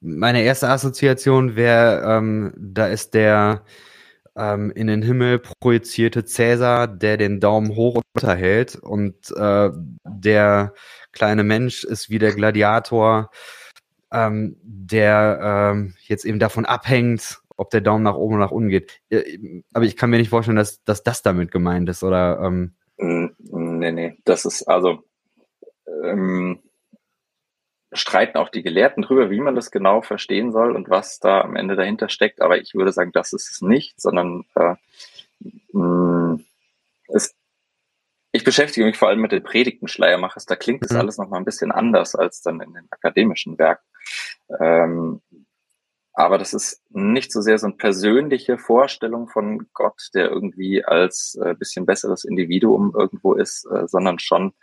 [0.00, 3.64] Meine erste Assoziation wäre, ähm, da ist der
[4.36, 9.70] ähm, in den Himmel projizierte Cäsar, der den Daumen hoch und runter hält und äh,
[10.04, 10.74] der
[11.12, 13.30] kleine Mensch ist wie der Gladiator,
[14.12, 18.68] ähm, der ähm, jetzt eben davon abhängt, ob der Daumen nach oben oder nach unten
[18.68, 19.00] geht.
[19.10, 22.40] Äh, aber ich kann mir nicht vorstellen, dass, dass das damit gemeint ist, oder?
[23.78, 25.02] Nee, nee, das ist also
[25.86, 26.60] ähm,
[27.92, 31.56] streiten auch die Gelehrten drüber, wie man das genau verstehen soll und was da am
[31.56, 32.40] Ende dahinter steckt.
[32.40, 34.74] Aber ich würde sagen, das ist es nicht, sondern äh,
[35.72, 36.40] mh,
[37.08, 37.34] es
[38.32, 40.44] ich beschäftige mich vor allem mit den Predigten Schleiermachers.
[40.44, 40.98] Da klingt das mhm.
[40.98, 43.86] alles noch mal ein bisschen anders als dann in den akademischen Werken.
[44.58, 45.22] Ähm,
[46.14, 51.36] aber das ist nicht so sehr so eine persönliche Vorstellung von Gott, der irgendwie als
[51.44, 54.54] äh, bisschen besseres Individuum irgendwo ist, äh, sondern schon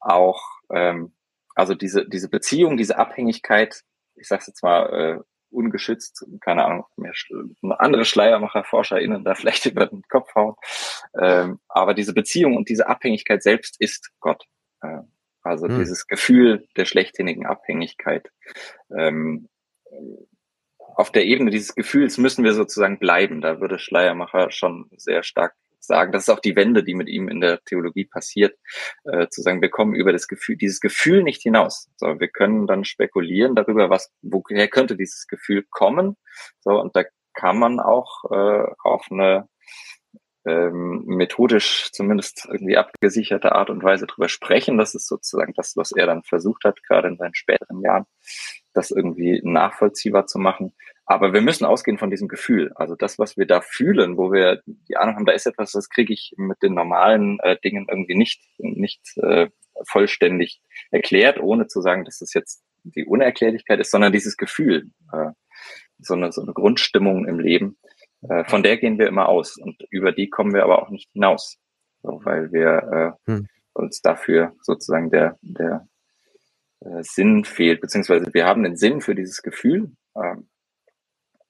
[0.00, 1.14] auch, ähm,
[1.54, 3.82] also diese, diese Beziehung, diese Abhängigkeit,
[4.16, 7.12] ich sage jetzt mal äh, ungeschützt, keine Ahnung, mir
[7.78, 10.56] andere Schleiermacher, ForscherInnen da vielleicht über den Kopf hauen.
[11.16, 14.44] Ähm, aber diese Beziehung und diese Abhängigkeit selbst ist Gott.
[14.82, 15.02] Äh,
[15.42, 15.78] also hm.
[15.78, 18.28] dieses Gefühl der schlechthinigen Abhängigkeit.
[18.90, 19.48] Ähm,
[20.96, 23.40] auf der Ebene dieses Gefühls müssen wir sozusagen bleiben.
[23.40, 27.28] Da würde Schleiermacher schon sehr stark sagen, das ist auch die Wende, die mit ihm
[27.28, 28.58] in der Theologie passiert,
[29.04, 31.88] äh, zu sagen, wir kommen über das Gefühl, dieses Gefühl nicht hinaus.
[31.96, 36.16] So, wir können dann spekulieren darüber, was, woher könnte dieses Gefühl kommen.
[36.60, 37.04] So, und da
[37.34, 39.48] kann man auch äh, auf eine
[40.46, 44.78] ähm, methodisch zumindest irgendwie abgesicherte Art und Weise drüber sprechen.
[44.78, 48.06] Das ist sozusagen das, was er dann versucht hat, gerade in seinen späteren Jahren,
[48.76, 50.74] das irgendwie nachvollziehbar zu machen.
[51.06, 52.72] Aber wir müssen ausgehen von diesem Gefühl.
[52.74, 55.88] Also das, was wir da fühlen, wo wir die Ahnung haben, da ist etwas, das
[55.88, 59.48] kriege ich mit den normalen äh, Dingen irgendwie nicht, nicht äh,
[59.88, 60.60] vollständig
[60.90, 65.30] erklärt, ohne zu sagen, dass es jetzt die Unerklärlichkeit ist, sondern dieses Gefühl, äh,
[65.98, 67.78] so, eine, so eine Grundstimmung im Leben,
[68.28, 71.10] äh, von der gehen wir immer aus und über die kommen wir aber auch nicht
[71.12, 71.58] hinaus,
[72.02, 73.48] so, weil wir äh, hm.
[73.74, 75.86] uns dafür sozusagen der, der
[76.80, 80.36] äh, Sinn fehlt, beziehungsweise wir haben den Sinn für dieses Gefühl, äh,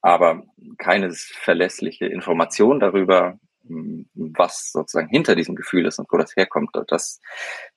[0.01, 0.45] aber
[0.79, 6.71] keine verlässliche Information darüber, hm, was sozusagen hinter diesem Gefühl ist und wo das herkommt.
[6.89, 7.21] Das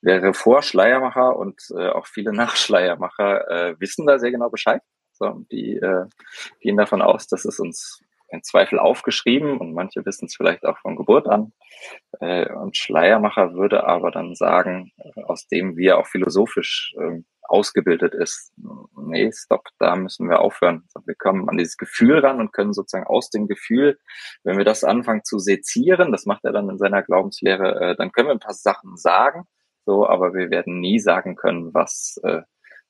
[0.01, 4.81] wäre vor Schleiermacher und äh, auch viele Nachschleiermacher äh, wissen da sehr genau Bescheid.
[5.51, 6.05] Die äh,
[6.61, 10.77] gehen davon aus, dass es uns in Zweifel aufgeschrieben und manche wissen es vielleicht auch
[10.77, 11.51] von Geburt an.
[12.21, 18.53] Und Schleiermacher würde aber dann sagen, aus dem wir auch philosophisch äh, ausgebildet ist.
[18.95, 20.83] Nee, stopp, da müssen wir aufhören.
[21.05, 23.99] Wir kommen an dieses Gefühl ran und können sozusagen aus dem Gefühl,
[24.43, 28.11] wenn wir das anfangen zu sezieren, das macht er dann in seiner Glaubenslehre, äh, dann
[28.11, 29.45] können wir ein paar Sachen sagen,
[29.85, 32.41] so, aber wir werden nie sagen können, was äh,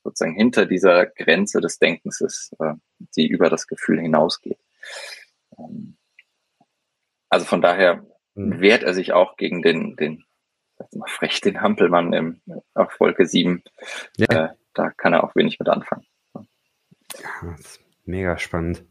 [0.04, 2.74] sozusagen hinter dieser Grenze des Denkens ist, äh,
[3.15, 4.60] die über das Gefühl hinausgeht.
[5.58, 5.98] Ähm,
[7.30, 8.60] also von daher mhm.
[8.60, 10.26] wehrt er sich auch gegen den, den
[10.93, 12.41] mal frech den Hampelmann im,
[12.73, 13.63] auf Wolke 7.
[14.17, 14.27] Ja.
[14.27, 16.05] Äh, da kann er auch wenig mit anfangen.
[16.33, 17.55] Ja,
[18.05, 18.83] mega spannend.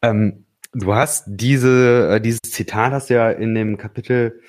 [0.00, 4.40] Ähm, du hast diese, äh, dieses Zitat hast du ja in dem Kapitel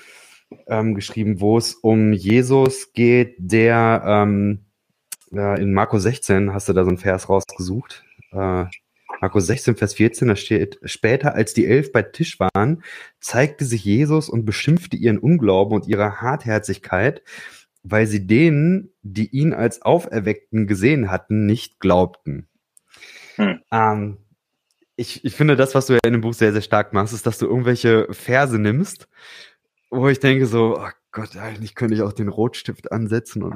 [0.67, 4.65] ähm, geschrieben, wo es um Jesus geht, der ähm,
[5.31, 8.03] ja, in Marco 16 hast du da so einen Vers rausgesucht.
[8.31, 8.65] Äh,
[9.23, 12.83] Markus 16, Vers 14, da steht, später, als die Elf bei Tisch waren,
[13.21, 17.23] zeigte sich Jesus und beschimpfte ihren Unglauben und ihre Hartherzigkeit,
[17.83, 22.49] weil sie denen, die ihn als Auferweckten gesehen hatten, nicht glaubten.
[23.37, 23.61] Hm.
[23.71, 24.17] Ähm,
[24.97, 27.25] ich, ich finde, das, was du ja in dem Buch sehr, sehr stark machst, ist,
[27.25, 29.07] dass du irgendwelche Verse nimmst,
[29.89, 33.55] wo ich denke so, oh Gott, eigentlich könnte ich auch den Rotstift ansetzen und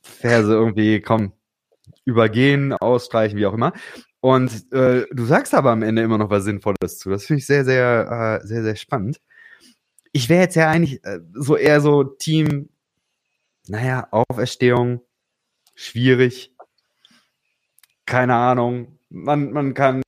[0.00, 1.34] Verse irgendwie, komm,
[2.06, 3.74] übergehen, ausstreichen, wie auch immer.
[4.24, 7.10] Und äh, du sagst aber am Ende immer noch was Sinnvolles zu.
[7.10, 9.20] Das finde ich sehr, sehr, äh, sehr, sehr spannend.
[10.12, 12.70] Ich wäre jetzt ja eigentlich äh, so eher so Team,
[13.68, 15.02] naja, Auferstehung,
[15.74, 16.54] schwierig,
[18.06, 18.98] keine Ahnung.
[19.10, 20.00] Man, man kann,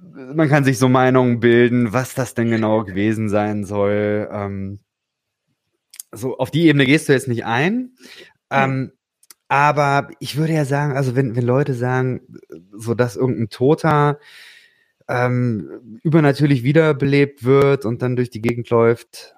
[0.00, 4.26] man kann sich so Meinungen bilden, was das denn genau gewesen sein soll.
[4.32, 4.80] Ähm,
[6.12, 7.94] so auf die Ebene gehst du jetzt nicht ein.
[8.48, 8.92] Ähm,
[9.52, 12.22] aber ich würde ja sagen, also wenn, wenn Leute sagen,
[12.72, 14.18] so dass irgendein Toter
[15.08, 19.36] ähm, übernatürlich wiederbelebt wird und dann durch die Gegend läuft,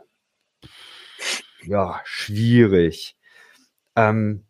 [1.65, 3.17] ja, schwierig.
[3.97, 4.45] Ähm,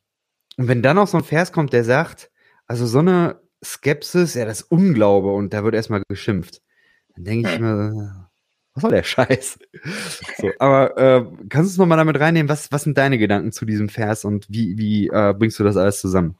[0.58, 2.30] und wenn dann noch so ein Vers kommt, der sagt,
[2.66, 6.60] also so eine Skepsis, ja, das Unglaube und da wird erstmal geschimpft,
[7.14, 8.23] dann denke ich mir,
[8.74, 9.58] was soll der Scheiß?
[10.38, 12.48] So, aber äh, kannst du es nochmal damit reinnehmen?
[12.48, 15.76] Was, was sind deine Gedanken zu diesem Vers und wie, wie äh, bringst du das
[15.76, 16.36] alles zusammen?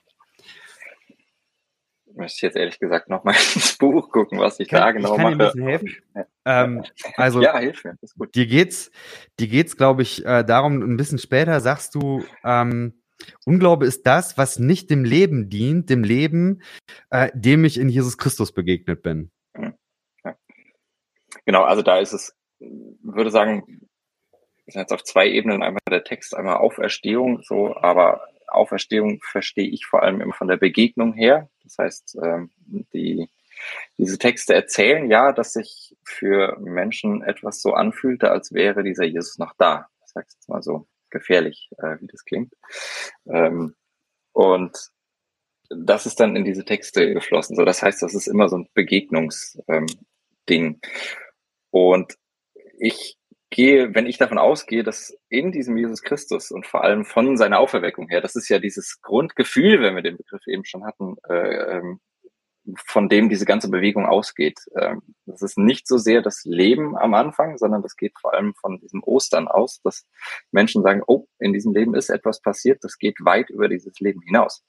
[2.16, 5.23] Müsste ich jetzt ehrlich gesagt nochmal ins Buch gucken, was ich kann, da genau ich
[5.23, 5.53] kann mache.
[5.55, 6.27] Dir ein bisschen helfen.
[6.44, 6.85] Ähm,
[7.16, 8.35] also, ja, hilf mir, ist gut.
[8.35, 8.90] Dir geht's,
[9.40, 12.94] dir geht's, glaube ich, äh, darum, ein bisschen später sagst du, ähm,
[13.47, 16.62] Unglaube ist das, was nicht dem Leben dient, dem Leben,
[17.11, 19.31] äh, dem ich in Jesus Christus begegnet bin.
[21.46, 23.88] Genau, also da ist es, würde sagen,
[24.66, 29.87] ist jetzt auf zwei Ebenen, einmal der Text, einmal Auferstehung, so, aber Auferstehung verstehe ich
[29.87, 31.48] vor allem immer von der Begegnung her.
[31.64, 32.50] Das heißt, ähm,
[32.92, 33.28] die,
[33.98, 39.38] diese Texte erzählen ja, dass sich für Menschen etwas so anfühlte, als wäre dieser Jesus
[39.38, 39.88] noch da.
[40.00, 42.52] Das sage jetzt mal so gefährlich, äh, wie das klingt.
[43.26, 43.74] Ähm,
[44.33, 44.90] und
[45.70, 47.57] das ist dann in diese Texte geflossen.
[47.57, 50.80] So, das heißt, das ist immer so ein Begegnungsding.
[51.74, 52.14] Und
[52.78, 53.18] ich
[53.50, 57.58] gehe, wenn ich davon ausgehe, dass in diesem Jesus Christus und vor allem von seiner
[57.58, 61.78] Auferweckung her, das ist ja dieses Grundgefühl, wenn wir den Begriff eben schon hatten, äh,
[61.78, 61.98] ähm,
[62.76, 64.60] von dem diese ganze Bewegung ausgeht.
[64.80, 68.54] Ähm, das ist nicht so sehr das Leben am Anfang, sondern das geht vor allem
[68.54, 70.06] von diesem Ostern aus, dass
[70.52, 74.20] Menschen sagen, oh, in diesem Leben ist etwas passiert, das geht weit über dieses Leben
[74.20, 74.64] hinaus.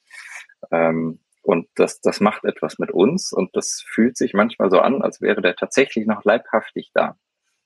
[0.72, 5.04] Ähm, und das, das macht etwas mit uns und das fühlt sich manchmal so an,
[5.04, 7.18] als wäre der tatsächlich noch leibhaftig da.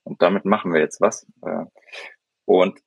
[0.04, 1.26] Und damit machen wir jetzt was.
[1.44, 1.66] Äh,
[2.44, 2.80] und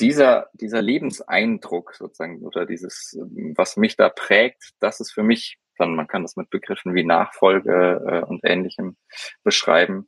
[0.00, 3.18] dieser, dieser Lebenseindruck sozusagen oder dieses,
[3.56, 7.04] was mich da prägt, das ist für mich dann, man kann das mit Begriffen wie
[7.04, 8.96] Nachfolge äh, und ähnlichem
[9.44, 10.06] beschreiben,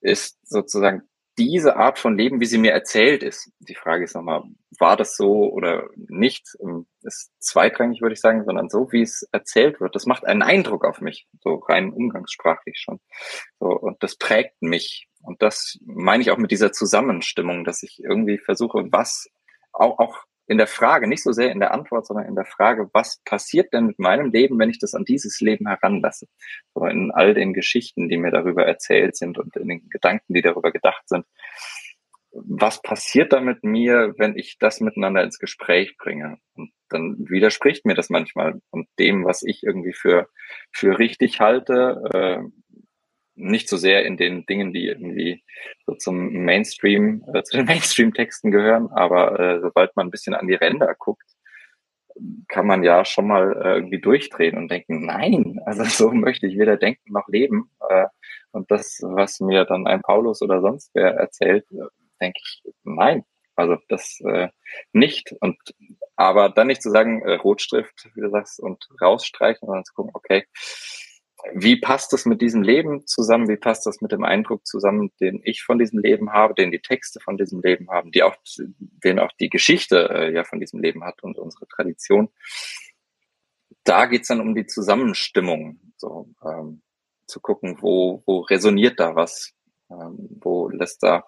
[0.00, 3.50] ist sozusagen diese Art von Leben, wie sie mir erzählt ist.
[3.60, 4.42] Die Frage ist nochmal,
[4.78, 6.46] war das so oder nicht?
[6.60, 9.94] Ähm, ist zweitrangig, würde ich sagen, sondern so, wie es erzählt wird.
[9.94, 13.00] Das macht einen Eindruck auf mich, so rein umgangssprachlich schon.
[13.58, 15.08] So, und das prägt mich.
[15.22, 19.28] Und das meine ich auch mit dieser Zusammenstimmung, dass ich irgendwie versuche, was
[19.72, 20.18] auch, auch
[20.50, 23.72] in der Frage, nicht so sehr in der Antwort, sondern in der Frage, was passiert
[23.72, 26.26] denn mit meinem Leben, wenn ich das an dieses Leben heranlasse?
[26.74, 30.42] So in all den Geschichten, die mir darüber erzählt sind und in den Gedanken, die
[30.42, 31.24] darüber gedacht sind.
[32.32, 36.38] Was passiert da mit mir, wenn ich das miteinander ins Gespräch bringe?
[36.54, 40.28] Und dann widerspricht mir das manchmal und dem, was ich irgendwie für,
[40.72, 42.38] für richtig halte, äh,
[43.40, 45.42] nicht so sehr in den Dingen, die irgendwie
[45.86, 50.46] so zum Mainstream, äh, zu den Mainstream-Texten gehören, aber äh, sobald man ein bisschen an
[50.46, 51.24] die Ränder guckt,
[52.48, 56.58] kann man ja schon mal äh, irgendwie durchdrehen und denken, nein, also so möchte ich
[56.58, 57.70] weder denken noch leben.
[57.88, 58.06] Äh,
[58.52, 61.86] und das, was mir dann ein Paulus oder sonst wer erzählt, äh,
[62.20, 63.24] denke ich, nein,
[63.56, 64.48] also das äh,
[64.92, 65.34] nicht.
[65.40, 65.56] Und
[66.16, 70.10] aber dann nicht zu sagen, äh, Rotstift, wie du sagst, und rausstreichen, sondern zu gucken,
[70.14, 70.44] okay,
[71.54, 73.48] wie passt das mit diesem Leben zusammen?
[73.48, 76.80] Wie passt das mit dem Eindruck zusammen, den ich von diesem Leben habe, den die
[76.80, 78.36] Texte von diesem Leben haben, die auch,
[79.04, 82.28] den auch die Geschichte äh, ja von diesem Leben hat und unsere Tradition?
[83.84, 86.82] Da geht's dann um die Zusammenstimmung, so ähm,
[87.26, 89.54] zu gucken, wo, wo resoniert da was,
[89.90, 91.26] ähm, wo lässt da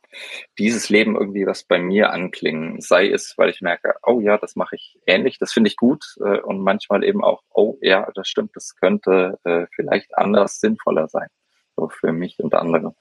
[0.58, 2.80] dieses Leben irgendwie was bei mir anklingen?
[2.80, 6.04] Sei es, weil ich merke, oh ja, das mache ich ähnlich, das finde ich gut
[6.24, 11.08] äh, und manchmal eben auch, oh ja, das stimmt, das könnte äh, vielleicht anders sinnvoller
[11.08, 11.28] sein,
[11.76, 12.94] so für mich und andere.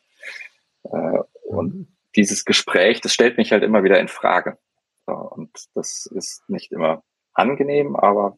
[0.84, 1.97] Äh, und mhm.
[2.15, 4.58] dieses Gespräch, das stellt mich halt immer wieder in Frage.
[5.06, 8.38] So, und das ist nicht immer angenehm, aber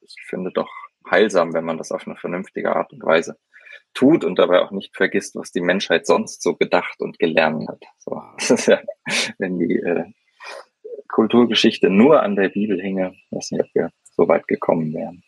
[0.00, 0.70] ich finde doch
[1.10, 3.36] heilsam, wenn man das auf eine vernünftige Art und Weise
[3.94, 7.82] tut und dabei auch nicht vergisst, was die Menschheit sonst so gedacht und gelernt hat.
[7.98, 8.80] So, das ist ja,
[9.38, 10.04] wenn die äh,
[11.08, 15.22] Kulturgeschichte nur an der Bibel hinge, weiß nicht, ob wir so weit gekommen wären.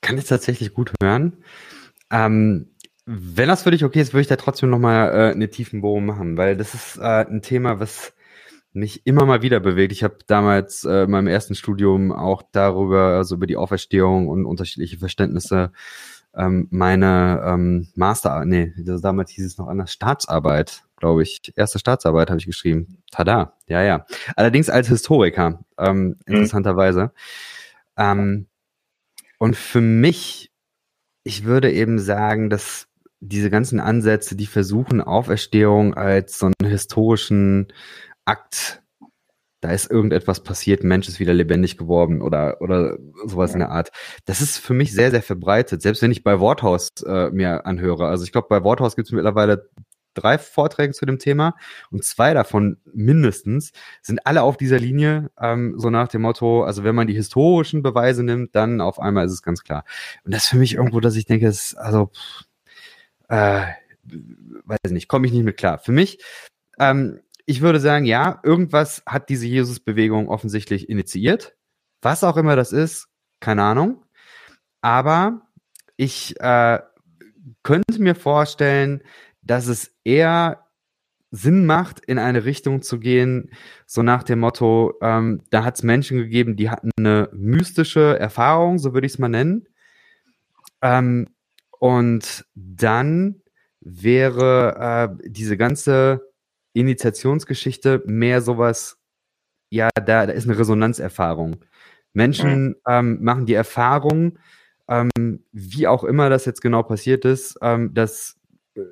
[0.00, 1.44] Kann ich tatsächlich gut hören.
[2.10, 5.80] Ähm, wenn das für dich okay ist, würde ich da trotzdem nochmal äh, eine tiefen
[5.80, 8.14] Bohrung machen, weil das ist äh, ein Thema, was
[8.72, 9.92] mich immer mal wieder bewegt.
[9.92, 14.46] Ich habe damals äh, in meinem ersten Studium auch darüber, also über die Auferstehung und
[14.46, 15.72] unterschiedliche Verständnisse
[16.38, 21.52] ähm, meine ähm, Master, nee, damals hieß es noch anders, Staatsarbeit, glaube ich.
[21.56, 23.02] Erste Staatsarbeit habe ich geschrieben.
[23.10, 24.06] Tada, ja, ja.
[24.36, 26.14] Allerdings als Historiker, ähm, mhm.
[26.26, 27.12] interessanterweise.
[27.96, 28.46] Ähm,
[29.38, 30.52] und für mich,
[31.24, 32.86] ich würde eben sagen, dass
[33.20, 37.72] diese ganzen Ansätze, die versuchen, Auferstehung als so einen historischen
[38.24, 38.82] Akt
[39.60, 43.54] da ist irgendetwas passiert, ein Mensch ist wieder lebendig geworden oder, oder sowas ja.
[43.54, 43.90] in der Art.
[44.24, 45.82] Das ist für mich sehr, sehr verbreitet.
[45.82, 48.06] Selbst wenn ich bei Worthaus äh, mir anhöre.
[48.06, 49.68] Also ich glaube, bei Worthaus gibt es mittlerweile
[50.14, 51.54] drei Vorträge zu dem Thema
[51.90, 56.84] und zwei davon mindestens sind alle auf dieser Linie, ähm, so nach dem Motto, also
[56.84, 59.84] wenn man die historischen Beweise nimmt, dann auf einmal ist es ganz klar.
[60.24, 62.10] Und das ist für mich irgendwo, dass ich denke, es, also,
[63.28, 63.66] äh,
[64.64, 65.78] weiß nicht, komme ich nicht mit klar.
[65.78, 66.18] Für mich
[66.78, 71.56] ähm, ich würde sagen, ja, irgendwas hat diese Jesus-Bewegung offensichtlich initiiert.
[72.02, 73.08] Was auch immer das ist,
[73.40, 74.04] keine Ahnung.
[74.82, 75.40] Aber
[75.96, 76.78] ich äh,
[77.62, 79.02] könnte mir vorstellen,
[79.40, 80.66] dass es eher
[81.30, 83.50] Sinn macht, in eine Richtung zu gehen,
[83.86, 88.78] so nach dem Motto, ähm, da hat es Menschen gegeben, die hatten eine mystische Erfahrung,
[88.78, 89.66] so würde ich es mal nennen.
[90.82, 91.28] Ähm,
[91.78, 93.40] und dann
[93.80, 96.27] wäre äh, diese ganze
[96.72, 98.98] Initiationsgeschichte mehr sowas,
[99.70, 101.64] ja, da, da ist eine Resonanzerfahrung.
[102.12, 104.38] Menschen ähm, machen die Erfahrung,
[104.88, 105.10] ähm,
[105.52, 108.36] wie auch immer das jetzt genau passiert ist, ähm, dass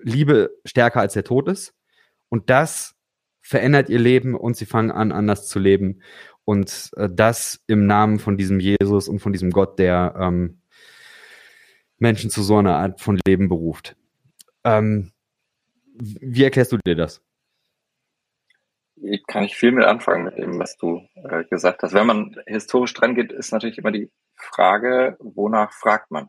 [0.02, 1.74] Liebe stärker als der Tod ist.
[2.28, 2.94] Und das
[3.40, 6.02] verändert ihr Leben und sie fangen an, anders zu leben.
[6.44, 10.60] Und äh, das im Namen von diesem Jesus und von diesem Gott, der ähm,
[11.98, 13.96] Menschen zu so einer Art von Leben beruft.
[14.64, 15.12] Ähm,
[15.98, 17.22] wie erklärst du dir das?
[19.26, 21.92] Kann ich viel mit anfangen mit dem, was du äh, gesagt hast.
[21.92, 26.28] Wenn man historisch dran geht, ist natürlich immer die Frage, wonach fragt man?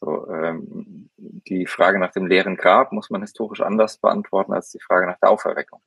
[0.00, 4.80] So, ähm, die Frage nach dem leeren Grab muss man historisch anders beantworten als die
[4.80, 5.80] Frage nach der Auferweckung.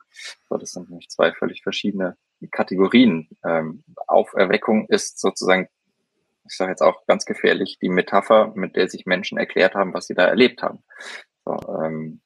[0.50, 2.18] So, das sind nämlich zwei völlig verschiedene
[2.52, 3.30] Kategorien.
[3.46, 5.70] Ähm, Auferweckung ist sozusagen,
[6.46, 10.08] ich sage jetzt auch ganz gefährlich, die Metapher, mit der sich Menschen erklärt haben, was
[10.08, 10.84] sie da erlebt haben.
[11.46, 12.22] So, ähm,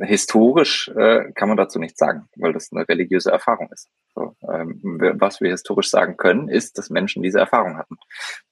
[0.00, 3.88] historisch äh, kann man dazu nichts sagen, weil das eine religiöse Erfahrung ist.
[4.14, 4.80] So, ähm,
[5.18, 7.96] was wir historisch sagen können, ist, dass Menschen diese Erfahrung hatten.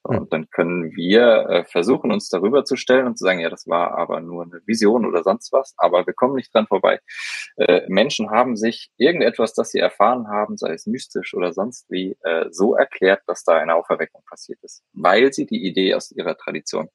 [0.02, 0.18] So, hm.
[0.20, 3.66] und dann können wir äh, versuchen, uns darüber zu stellen und zu sagen, ja, das
[3.66, 7.00] war aber nur eine Vision oder sonst was, aber wir kommen nicht dran vorbei.
[7.56, 12.16] Äh, Menschen haben sich irgendetwas, das sie erfahren haben, sei es mystisch oder sonst wie,
[12.22, 16.36] äh, so erklärt, dass da eine Auferweckung passiert ist, weil sie die Idee aus ihrer
[16.36, 16.88] Tradition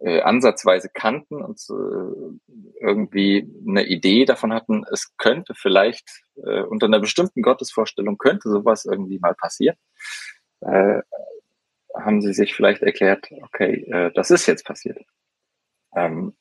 [0.00, 6.86] äh, ansatzweise kannten und äh, irgendwie eine Idee davon hatten, es könnte vielleicht äh, unter
[6.86, 9.76] einer bestimmten Gottesvorstellung könnte sowas irgendwie mal passieren,
[10.60, 11.00] äh,
[11.96, 14.98] haben sie sich vielleicht erklärt, okay, äh, das ist jetzt passiert.
[15.96, 16.34] Ähm,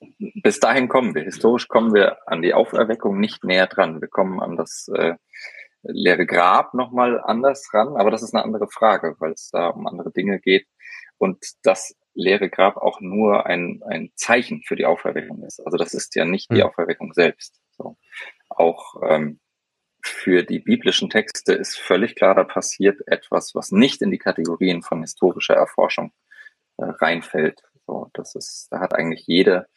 [0.43, 1.23] bis dahin kommen wir.
[1.23, 4.01] Historisch kommen wir an die Auferweckung nicht näher dran.
[4.01, 5.15] Wir kommen an das äh,
[5.83, 9.87] leere Grab nochmal anders ran, aber das ist eine andere Frage, weil es da um
[9.87, 10.67] andere Dinge geht.
[11.17, 15.59] Und das leere Grab auch nur ein, ein Zeichen für die Auferweckung ist.
[15.65, 16.69] Also das ist ja nicht die hm.
[16.69, 17.61] Auferweckung selbst.
[17.71, 17.97] So.
[18.49, 19.39] Auch ähm,
[20.03, 24.81] für die biblischen Texte ist völlig klar, da passiert etwas, was nicht in die Kategorien
[24.81, 26.11] von historischer Erforschung
[26.77, 27.61] äh, reinfällt.
[27.87, 29.67] So, das ist, da hat eigentlich jede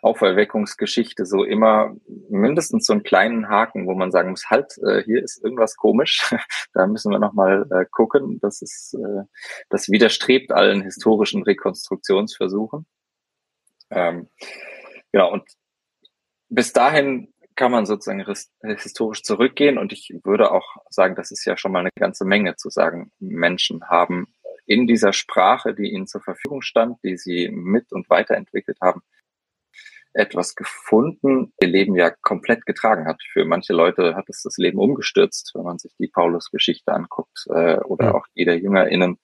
[0.00, 1.94] Auferweckungsgeschichte so immer
[2.30, 6.32] mindestens so einen kleinen Haken, wo man sagen muss, halt, äh, hier ist irgendwas komisch,
[6.72, 8.38] da müssen wir nochmal äh, gucken.
[8.40, 9.24] Das ist, äh,
[9.68, 12.86] das widerstrebt allen historischen Rekonstruktionsversuchen.
[13.90, 14.30] Ähm,
[15.12, 15.44] genau, und
[16.48, 18.24] bis dahin kann man sozusagen
[18.62, 22.56] historisch zurückgehen und ich würde auch sagen, das ist ja schon mal eine ganze Menge
[22.56, 23.10] zu sagen.
[23.18, 24.32] Menschen haben
[24.68, 29.02] in dieser Sprache, die ihnen zur Verfügung stand, die sie mit und weiterentwickelt haben,
[30.12, 33.22] etwas gefunden, ihr Leben ja komplett getragen hat.
[33.32, 37.78] Für manche Leute hat es das Leben umgestürzt, wenn man sich die Paulus-Geschichte anguckt äh,
[37.78, 38.14] oder ja.
[38.14, 39.18] auch jeder JüngerInnen.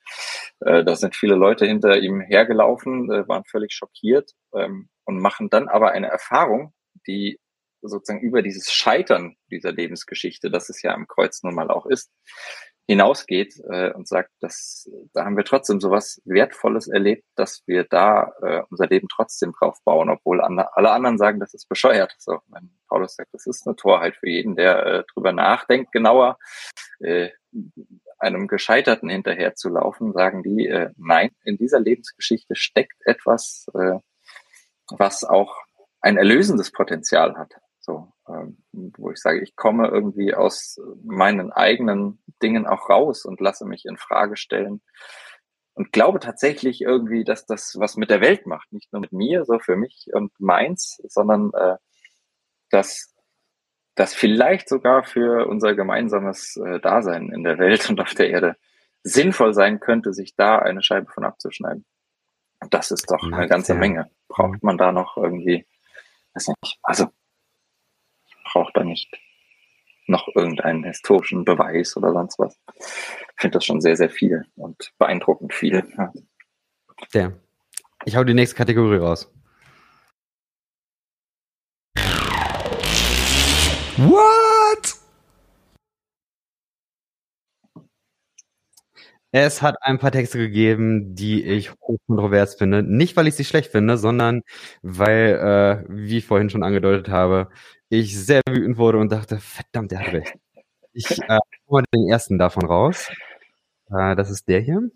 [0.61, 5.51] Äh, da sind viele Leute hinter ihm hergelaufen, äh, waren völlig schockiert ähm, und machen
[5.51, 6.73] dann aber eine Erfahrung,
[7.07, 7.39] die
[7.83, 12.11] sozusagen über dieses Scheitern dieser Lebensgeschichte, das es ja am Kreuz nun mal auch ist,
[12.87, 18.33] hinausgeht äh, und sagt, dass da haben wir trotzdem sowas Wertvolles erlebt, dass wir da
[18.43, 22.15] äh, unser Leben trotzdem drauf bauen, obwohl andre, alle anderen sagen, das ist bescheuert.
[22.19, 26.39] So, wenn Paulus sagt, das ist eine Torheit für jeden, der äh, drüber nachdenkt, genauer
[27.01, 27.31] äh,
[28.19, 33.99] einem Gescheiterten hinterher zu laufen, sagen die, äh, nein, in dieser Lebensgeschichte steckt etwas, äh,
[34.91, 35.57] was auch
[36.01, 37.55] ein erlösendes Potenzial hat.
[37.85, 43.41] So, ähm, wo ich sage, ich komme irgendwie aus meinen eigenen Dingen auch raus und
[43.41, 44.81] lasse mich in Frage stellen
[45.75, 49.45] und glaube tatsächlich irgendwie, dass das was mit der Welt macht, nicht nur mit mir,
[49.45, 51.77] so für mich und meins, sondern äh,
[52.71, 53.15] dass
[53.97, 58.57] das vielleicht sogar für unser gemeinsames äh, Dasein in der Welt und auf der Erde
[59.03, 61.85] sinnvoll sein könnte, sich da eine Scheibe von abzuschneiden.
[62.61, 64.11] Und das ist doch eine ganze Menge.
[64.29, 65.67] Braucht man da noch irgendwie,
[66.33, 67.09] weiß nicht, also
[68.55, 69.11] braucht da nicht
[70.07, 72.59] noch irgendeinen historischen Beweis oder sonst was.
[72.79, 75.85] Ich finde das schon sehr, sehr viel und beeindruckend viel.
[75.99, 76.13] Ja.
[77.13, 77.33] ja.
[78.05, 79.31] Ich hau die nächste Kategorie raus.
[83.97, 84.25] What?
[89.37, 92.85] Es hat ein paar Texte gegeben, die ich hochkontrovers finde.
[92.85, 94.43] Nicht, weil ich sie schlecht finde, sondern
[94.83, 97.49] weil, äh, wie ich vorhin schon angedeutet habe,
[98.01, 100.35] ich sehr wütend wurde und dachte, verdammt, der hat recht.
[100.93, 101.39] Ich äh,
[101.69, 103.11] hole den ersten davon raus.
[103.91, 104.91] Äh, das ist der hier.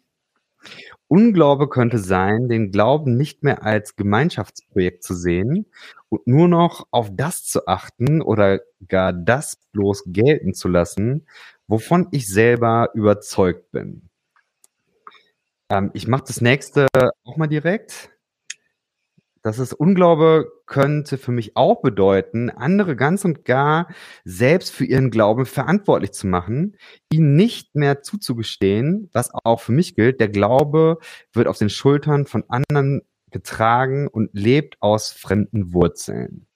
[1.09, 5.67] Unglaube könnte sein, den Glauben nicht mehr als Gemeinschaftsprojekt zu sehen
[6.11, 11.27] und nur noch auf das zu achten oder gar das bloß gelten zu lassen,
[11.67, 14.03] wovon ich selber überzeugt bin.
[15.71, 16.89] Ähm, ich mache das nächste
[17.25, 18.11] auch mal direkt.
[19.49, 23.89] Das ist Unglaube könnte für mich auch bedeuten, andere ganz und gar
[24.23, 26.77] selbst für ihren Glauben verantwortlich zu machen,
[27.11, 30.21] ihnen nicht mehr zuzugestehen, was auch für mich gilt.
[30.21, 30.99] Der Glaube
[31.33, 36.47] wird auf den Schultern von anderen getragen und lebt aus fremden Wurzeln.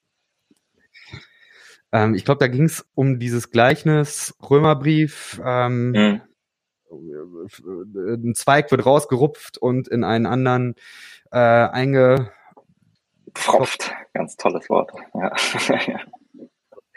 [1.91, 5.41] Ähm, ich glaube, da ging es um dieses Gleichnis Römerbrief.
[5.43, 6.21] Ähm, mhm
[6.91, 10.75] ein Zweig wird rausgerupft und in einen anderen
[11.31, 12.31] äh, einge
[13.33, 14.91] Pfropft, ganz tolles Wort.
[15.13, 15.33] Ja.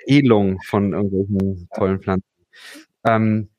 [0.06, 2.24] Edelung von irgendwelchen tollen Pflanzen.
[3.04, 3.50] Ähm,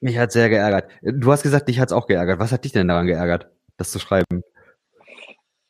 [0.00, 0.90] mich hat sehr geärgert.
[1.02, 2.38] Du hast gesagt, dich hat es auch geärgert.
[2.40, 4.42] Was hat dich denn daran geärgert, das zu schreiben?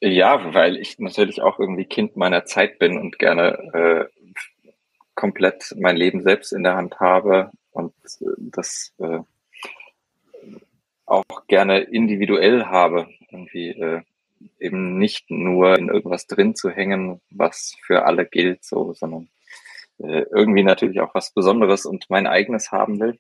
[0.00, 4.32] Ja, weil ich natürlich auch irgendwie Kind meiner Zeit bin und gerne äh,
[5.14, 9.20] komplett mein Leben selbst in der Hand habe und äh, das äh,
[11.06, 13.08] auch gerne individuell habe.
[13.30, 14.00] Irgendwie äh,
[14.58, 19.28] eben nicht nur in irgendwas drin zu hängen, was für alle gilt, so, sondern
[19.98, 23.18] äh, irgendwie natürlich auch was Besonderes und mein eigenes haben will.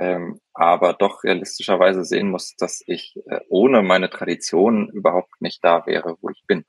[0.00, 5.86] Ähm, aber doch realistischerweise sehen muss, dass ich äh, ohne meine Tradition überhaupt nicht da
[5.86, 6.64] wäre, wo ich bin.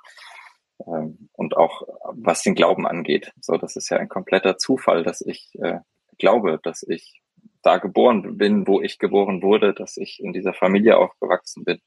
[0.88, 3.32] Ähm, und auch was den Glauben angeht.
[3.40, 5.80] So, das ist ja ein kompletter Zufall, dass ich äh,
[6.18, 7.22] glaube, dass ich
[7.62, 11.80] da geboren bin, wo ich geboren wurde, dass ich in dieser Familie aufgewachsen bin.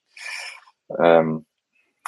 [0.98, 1.46] Ähm,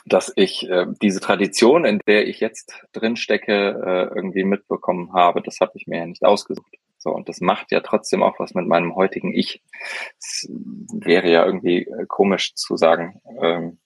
[0.07, 5.43] dass ich äh, diese Tradition, in der ich jetzt drin stecke, äh, irgendwie mitbekommen habe.
[5.43, 6.75] Das habe ich mir ja nicht ausgesucht.
[6.99, 9.63] So, und das macht ja trotzdem auch was mit meinem heutigen Ich.
[10.19, 10.49] Es
[10.93, 13.79] wäre ja irgendwie äh, komisch zu sagen, ähm,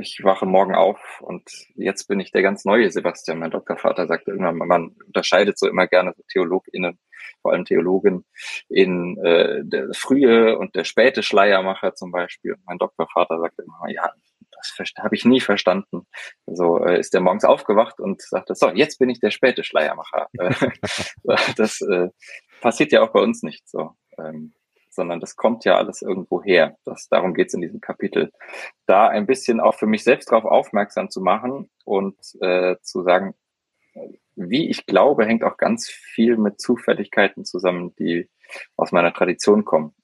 [0.00, 1.42] ich wache morgen auf und
[1.74, 3.40] jetzt bin ich der ganz neue Sebastian.
[3.40, 6.98] Mein Doktorvater sagte irgendwann, man unterscheidet so immer gerne TheologInnen,
[7.42, 8.24] vor allem Theologen,
[8.68, 12.56] in äh, der frühe und der späte Schleiermacher zum Beispiel.
[12.64, 14.12] Mein Doktorvater sagte immer, ja,
[14.58, 16.06] das habe ich nie verstanden.
[16.46, 20.28] So äh, ist er morgens aufgewacht und sagte, so, jetzt bin ich der späte Schleiermacher.
[21.24, 22.08] Äh, das äh,
[22.60, 23.92] passiert ja auch bei uns nicht so.
[24.18, 24.54] Ähm,
[24.90, 26.76] sondern das kommt ja alles irgendwo her.
[26.84, 28.32] Das, darum geht es in diesem Kapitel.
[28.86, 33.34] Da ein bisschen auch für mich selbst darauf aufmerksam zu machen und äh, zu sagen,
[34.34, 38.28] wie ich glaube, hängt auch ganz viel mit Zufälligkeiten zusammen, die
[38.76, 39.94] aus meiner Tradition kommen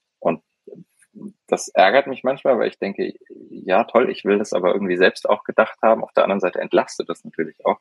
[1.47, 3.15] das ärgert mich manchmal, weil ich denke,
[3.51, 6.03] ja, toll, ich will das aber irgendwie selbst auch gedacht haben.
[6.03, 7.81] Auf der anderen Seite entlastet das natürlich auch.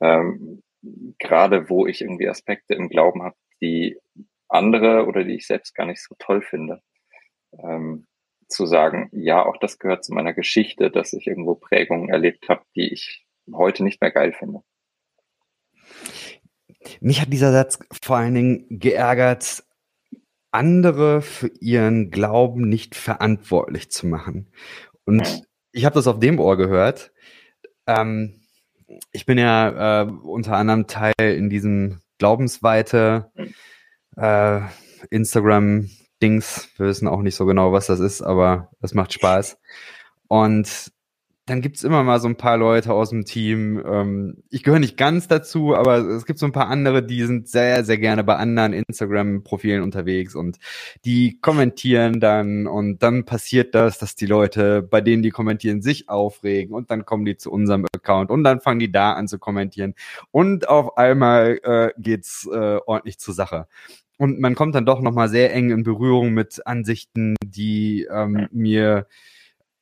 [0.00, 0.62] Ähm,
[1.18, 3.98] gerade wo ich irgendwie Aspekte im Glauben habe, die
[4.48, 6.82] andere oder die ich selbst gar nicht so toll finde.
[7.52, 8.06] Ähm,
[8.48, 12.62] zu sagen, ja, auch das gehört zu meiner Geschichte, dass ich irgendwo Prägungen erlebt habe,
[12.74, 14.62] die ich heute nicht mehr geil finde.
[17.00, 19.62] Mich hat dieser Satz vor allen Dingen geärgert,
[20.52, 24.50] andere für ihren Glauben nicht verantwortlich zu machen.
[25.04, 27.12] Und ich habe das auf dem Ohr gehört.
[27.86, 28.40] Ähm,
[29.12, 33.30] ich bin ja äh, unter anderem Teil in diesem Glaubensweite
[34.16, 34.60] äh,
[35.10, 36.68] Instagram-Dings.
[36.76, 39.58] Wir wissen auch nicht so genau, was das ist, aber es macht Spaß.
[40.28, 40.92] Und
[41.50, 43.82] dann gibt's immer mal so ein paar Leute aus dem Team.
[43.84, 47.48] Ähm, ich gehöre nicht ganz dazu, aber es gibt so ein paar andere, die sind
[47.48, 50.58] sehr, sehr gerne bei anderen Instagram-Profilen unterwegs und
[51.04, 56.08] die kommentieren dann und dann passiert das, dass die Leute, bei denen die kommentieren, sich
[56.08, 59.40] aufregen und dann kommen die zu unserem Account und dann fangen die da an zu
[59.40, 59.94] kommentieren
[60.30, 63.66] und auf einmal äh, geht's äh, ordentlich zur Sache.
[64.18, 69.06] Und man kommt dann doch nochmal sehr eng in Berührung mit Ansichten, die ähm, mir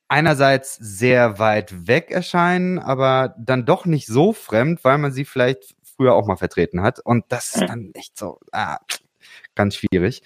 [0.09, 5.75] einerseits sehr weit weg erscheinen, aber dann doch nicht so fremd, weil man sie vielleicht
[5.95, 6.99] früher auch mal vertreten hat.
[6.99, 8.79] Und das ist dann echt so ah,
[9.55, 10.23] ganz schwierig.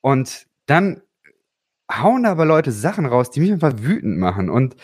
[0.00, 1.02] Und dann
[1.90, 4.50] hauen aber Leute Sachen raus, die mich einfach wütend machen.
[4.50, 4.76] Und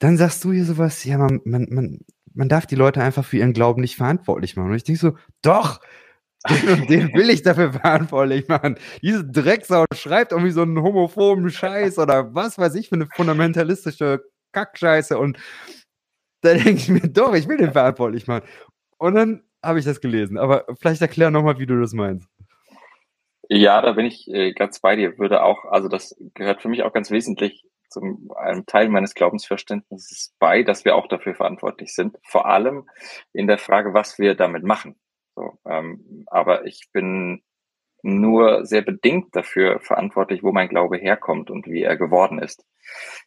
[0.00, 2.00] dann sagst du hier sowas, ja, man, man, man,
[2.34, 4.70] man darf die Leute einfach für ihren Glauben nicht verantwortlich machen.
[4.70, 5.80] Und ich denke so, doch,
[6.88, 8.78] den, will ich dafür verantwortlich machen.
[9.02, 14.22] Diese Drecksau schreibt irgendwie so einen homophoben Scheiß oder was weiß ich für eine fundamentalistische
[14.52, 15.38] Kackscheiße und
[16.40, 18.46] da denke ich mir, doch, ich will den verantwortlich machen.
[18.98, 20.38] Und dann habe ich das gelesen.
[20.38, 22.28] Aber vielleicht erklär nochmal, wie du das meinst.
[23.48, 25.18] Ja, da bin ich äh, ganz bei dir.
[25.18, 30.34] Würde auch, also das gehört für mich auch ganz wesentlich zum einem Teil meines Glaubensverständnisses
[30.38, 32.16] bei, dass wir auch dafür verantwortlich sind.
[32.22, 32.88] Vor allem
[33.32, 34.96] in der Frage, was wir damit machen.
[35.38, 37.42] So, ähm, aber ich bin
[38.02, 42.64] nur sehr bedingt dafür verantwortlich, wo mein Glaube herkommt und wie er geworden ist.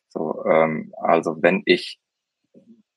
[0.10, 2.00] So, ähm, also wenn ich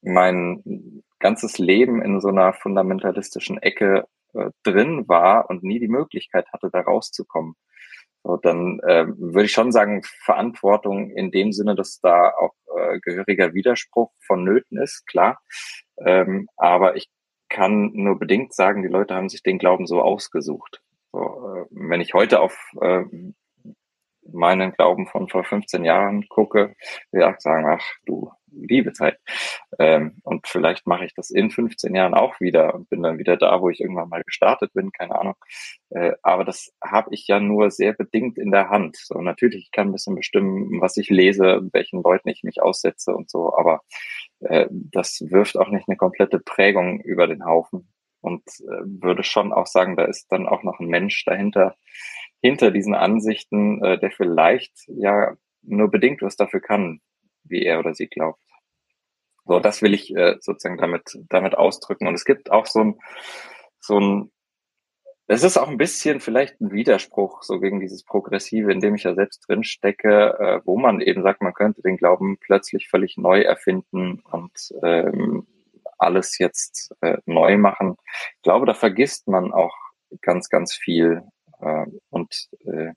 [0.03, 6.47] mein ganzes Leben in so einer fundamentalistischen Ecke äh, drin war und nie die Möglichkeit
[6.53, 7.55] hatte, da rauszukommen,
[8.25, 12.99] so, dann äh, würde ich schon sagen, Verantwortung in dem Sinne, dass da auch äh,
[12.99, 15.41] gehöriger Widerspruch vonnöten ist, klar.
[15.99, 17.09] Ähm, aber ich
[17.55, 20.83] kann nur bedingt sagen, die Leute haben sich den Glauben so ausgesucht.
[21.13, 23.05] So, äh, wenn ich heute auf äh,
[24.27, 26.75] meinen Glauben von vor 15 Jahren gucke,
[27.13, 29.19] ja, sagen, ach du liebe Zeit.
[29.79, 33.37] Ähm, und vielleicht mache ich das in 15 Jahren auch wieder und bin dann wieder
[33.37, 35.35] da, wo ich irgendwann mal gestartet bin, keine Ahnung.
[35.91, 38.97] Äh, aber das habe ich ja nur sehr bedingt in der Hand.
[38.97, 43.15] So natürlich, ich kann ein bisschen bestimmen, was ich lese, welchen Leuten ich mich aussetze
[43.15, 43.83] und so, aber
[44.45, 47.89] äh, das wirft auch nicht eine komplette Prägung über den Haufen
[48.21, 51.77] und äh, würde schon auch sagen, da ist dann auch noch ein Mensch dahinter,
[52.41, 57.01] hinter diesen Ansichten, äh, der vielleicht ja nur bedingt was dafür kann,
[57.45, 58.41] wie er oder sie glaubt.
[59.47, 62.07] So, das will ich äh, sozusagen damit, damit ausdrücken.
[62.07, 63.01] Und es gibt auch so ein,
[63.79, 64.33] so ein,
[65.27, 69.05] es ist auch ein bisschen vielleicht ein Widerspruch so gegen dieses Progressive, in dem ich
[69.05, 73.17] ja selbst drin stecke, äh, wo man eben sagt, man könnte den Glauben plötzlich völlig
[73.17, 74.53] neu erfinden und
[74.83, 75.47] ähm,
[75.99, 77.97] alles jetzt äh, neu machen.
[78.37, 79.75] Ich glaube, da vergisst man auch
[80.21, 81.23] ganz, ganz viel
[81.61, 82.93] äh, und äh,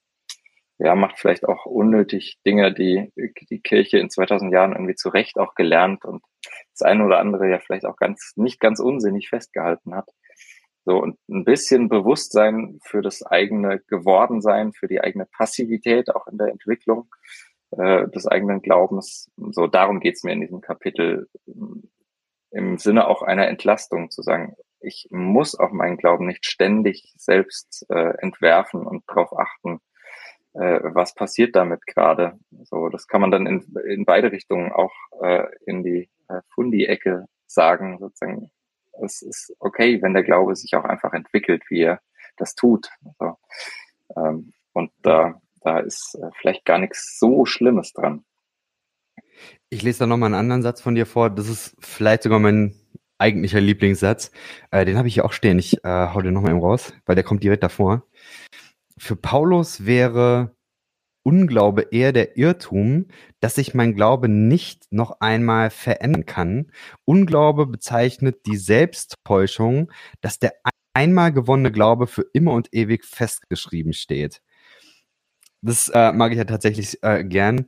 [0.79, 3.11] ja, macht vielleicht auch unnötig Dinge, die
[3.49, 6.23] die Kirche in 2000 Jahren irgendwie zu Recht auch gelernt und
[6.71, 10.09] das eine oder andere ja vielleicht auch ganz, nicht ganz unsinnig festgehalten hat.
[10.87, 16.37] So, und ein bisschen Bewusstsein für das eigene Gewordensein, für die eigene Passivität auch in
[16.37, 17.09] der Entwicklung
[17.71, 19.29] äh, des eigenen Glaubens.
[19.51, 21.27] So, darum geht's mir in diesem Kapitel
[22.51, 27.85] im Sinne auch einer Entlastung zu sagen, ich muss auch meinen Glauben nicht ständig selbst
[27.89, 29.81] äh, entwerfen und darauf achten,
[30.53, 32.39] äh, was passiert damit gerade.
[32.63, 37.25] So, das kann man dann in, in beide Richtungen auch äh, in die äh, Fundi-Ecke
[37.45, 38.51] sagen, sozusagen.
[39.03, 42.01] Es ist okay, wenn der Glaube sich auch einfach entwickelt, wie er
[42.37, 42.89] das tut.
[43.19, 43.37] Also,
[44.15, 48.23] ähm, und da, da ist äh, vielleicht gar nichts so Schlimmes dran.
[49.69, 51.29] Ich lese da nochmal einen anderen Satz von dir vor.
[51.29, 52.75] Das ist vielleicht sogar mein
[53.17, 54.31] eigentlicher Lieblingssatz.
[54.71, 55.59] Äh, den habe ich hier auch stehen.
[55.59, 58.03] Ich äh, hau den nochmal eben raus, weil der kommt direkt davor
[58.97, 60.55] für Paulus wäre
[61.27, 63.07] Unglaube eher der Irrtum,
[63.41, 66.71] dass sich mein Glaube nicht noch einmal verändern kann.
[67.03, 70.53] Unglaube bezeichnet die Selbsttäuschung, dass der
[70.93, 74.41] einmal gewonnene Glaube für immer und ewig festgeschrieben steht.
[75.61, 77.67] Das äh, mag ich ja tatsächlich äh, gern.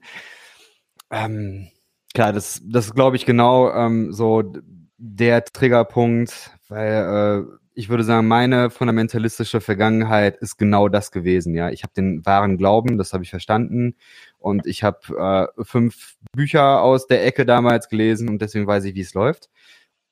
[1.12, 1.68] Ähm,
[2.14, 4.54] klar, das, das glaube ich genau ähm, so
[4.98, 11.56] der Triggerpunkt, weil äh, ich würde sagen, meine fundamentalistische Vergangenheit ist genau das gewesen.
[11.56, 13.96] Ja, ich habe den wahren Glauben, das habe ich verstanden,
[14.38, 18.96] und ich habe äh, fünf Bücher aus der Ecke damals gelesen und deswegen weiß ich,
[18.96, 19.50] wie es läuft.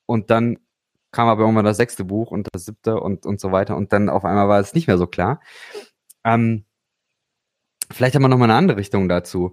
[0.06, 0.60] Und dann
[1.12, 4.08] kam aber irgendwann das sechste Buch und das siebte und und so weiter und dann
[4.08, 5.42] auf einmal war es nicht mehr so klar.
[6.24, 6.64] Ähm,
[7.92, 9.52] vielleicht haben wir noch mal eine andere Richtung dazu.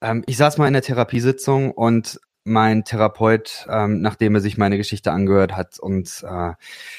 [0.00, 4.76] Ähm, ich saß mal in der Therapiesitzung und mein Therapeut, ähm, nachdem er sich meine
[4.76, 6.52] Geschichte angehört hat und äh,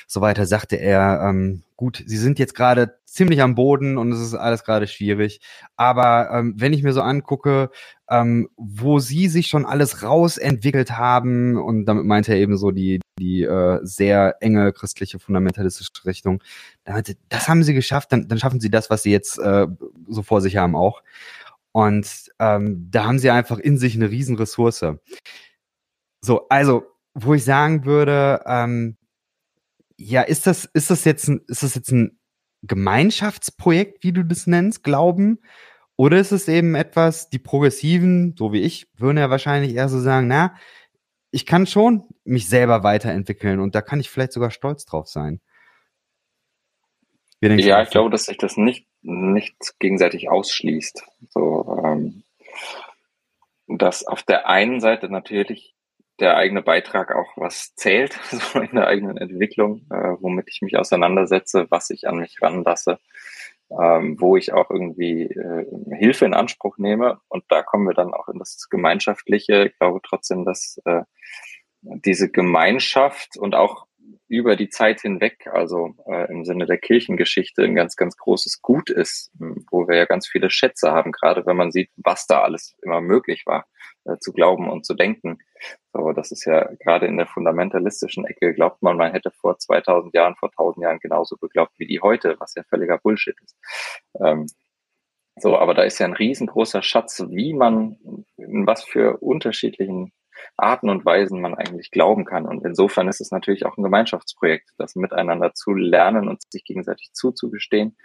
[0.07, 4.19] so weiter, sagte er, ähm, gut, Sie sind jetzt gerade ziemlich am Boden und es
[4.19, 5.41] ist alles gerade schwierig.
[5.75, 7.71] Aber ähm, wenn ich mir so angucke,
[8.09, 12.99] ähm, wo Sie sich schon alles rausentwickelt haben, und damit meinte er eben so die,
[13.17, 16.43] die äh, sehr enge christliche fundamentalistische Richtung,
[16.83, 19.67] damit, das haben Sie geschafft, dann, dann schaffen Sie das, was Sie jetzt äh,
[20.07, 21.01] so vor sich haben auch.
[21.71, 24.85] Und ähm, da haben sie einfach in sich eine Riesenressource.
[26.21, 28.97] So, also, wo ich sagen würde, ähm,
[29.97, 32.19] ja, ist das, ist das jetzt ein, ist das jetzt ein
[32.63, 35.39] Gemeinschaftsprojekt, wie du das nennst, Glauben?
[35.95, 39.99] Oder ist es eben etwas, die Progressiven, so wie ich, würden ja wahrscheinlich eher so
[39.99, 40.55] sagen, na,
[41.31, 45.41] ich kann schon mich selber weiterentwickeln und da kann ich vielleicht sogar stolz drauf sein.
[47.41, 51.03] Ja, ich glaube, dass sich das nicht, nicht gegenseitig ausschließt.
[51.29, 52.23] So, ähm,
[53.67, 55.75] dass auf der einen Seite natürlich
[56.19, 60.77] der eigene Beitrag auch was zählt, so in der eigenen Entwicklung, äh, womit ich mich
[60.77, 62.99] auseinandersetze, was ich an mich ranlasse,
[63.69, 67.19] ähm, wo ich auch irgendwie äh, Hilfe in Anspruch nehme.
[67.29, 69.67] Und da kommen wir dann auch in das Gemeinschaftliche.
[69.67, 71.03] Ich glaube trotzdem, dass äh,
[71.81, 73.85] diese Gemeinschaft und auch
[74.29, 78.89] über die Zeit hinweg, also äh, im Sinne der Kirchengeschichte, ein ganz, ganz großes Gut
[78.89, 79.31] ist,
[79.71, 83.01] wo wir ja ganz viele Schätze haben, gerade wenn man sieht, was da alles immer
[83.01, 83.65] möglich war,
[84.05, 85.39] äh, zu glauben und zu denken.
[85.93, 90.13] So, das ist ja gerade in der fundamentalistischen Ecke, glaubt man, man hätte vor 2000
[90.13, 93.57] Jahren, vor 1000 Jahren genauso geglaubt wie die heute, was ja völliger Bullshit ist.
[94.23, 94.45] Ähm,
[95.37, 97.97] so, aber da ist ja ein riesengroßer Schatz, wie man
[98.37, 100.11] in was für unterschiedlichen
[100.57, 102.45] Arten und Weisen man eigentlich glauben kann.
[102.45, 107.11] Und insofern ist es natürlich auch ein Gemeinschaftsprojekt, das miteinander zu lernen und sich gegenseitig
[107.13, 107.97] zuzugestehen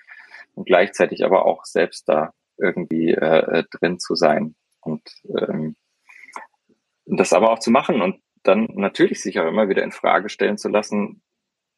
[0.55, 5.03] und gleichzeitig aber auch selbst da irgendwie äh, drin zu sein und
[5.39, 5.77] ähm,
[7.07, 10.59] das aber auch zu machen und dann natürlich sich auch immer wieder in Frage stellen
[10.59, 11.23] zu lassen,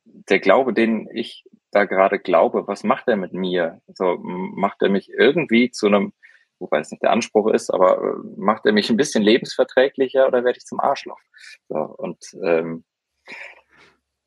[0.04, 3.80] der Glaube, den ich da gerade glaube, was macht er mit mir?
[3.88, 6.12] Also macht er mich irgendwie zu einem
[6.58, 10.44] wobei es nicht der Anspruch ist, aber äh, macht er mich ein bisschen lebensverträglicher oder
[10.44, 11.20] werde ich zum Arschloch?
[11.68, 12.84] So, und ähm,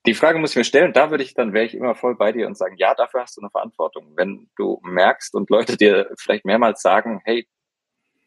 [0.05, 2.31] die Frage muss ich mir stellen, da würde ich, dann wäre ich immer voll bei
[2.31, 4.13] dir und sagen, ja, dafür hast du eine Verantwortung.
[4.15, 7.47] Wenn du merkst und Leute dir vielleicht mehrmals sagen, hey,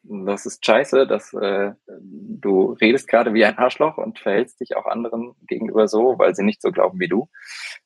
[0.05, 4.87] das ist scheiße, dass äh, du redest gerade wie ein Arschloch und verhältst dich auch
[4.87, 7.29] anderen gegenüber so, weil sie nicht so glauben wie du,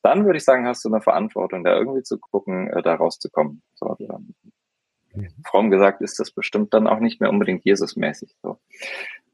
[0.02, 3.62] dann würde ich sagen, hast du eine Verantwortung, da irgendwie zu gucken, äh, da rauszukommen.
[3.74, 3.96] So.
[5.44, 8.58] Fromm gesagt ist das bestimmt dann auch nicht mehr unbedingt Jesusmäßig so.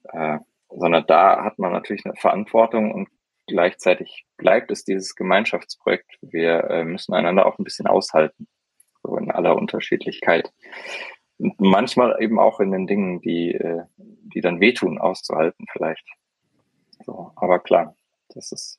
[0.04, 0.38] Äh,
[0.70, 3.08] sondern da hat man natürlich eine Verantwortung und
[3.46, 6.18] gleichzeitig bleibt es dieses Gemeinschaftsprojekt.
[6.22, 8.48] Wir äh, müssen einander auch ein bisschen aushalten,
[9.02, 10.52] so in aller Unterschiedlichkeit.
[11.38, 16.06] Und manchmal eben auch in den Dingen, die, äh, die dann wehtun, auszuhalten vielleicht.
[17.04, 17.96] So, aber klar,
[18.28, 18.78] das ist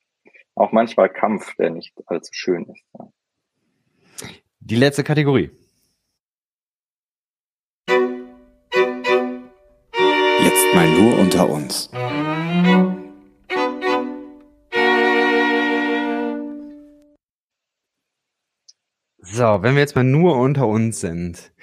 [0.56, 2.84] auch manchmal Kampf, der nicht allzu schön ist.
[2.98, 3.10] Ja.
[4.60, 5.52] Die letzte Kategorie.
[10.84, 11.90] Mal nur unter uns.
[19.22, 21.54] So, wenn wir jetzt mal nur unter uns sind,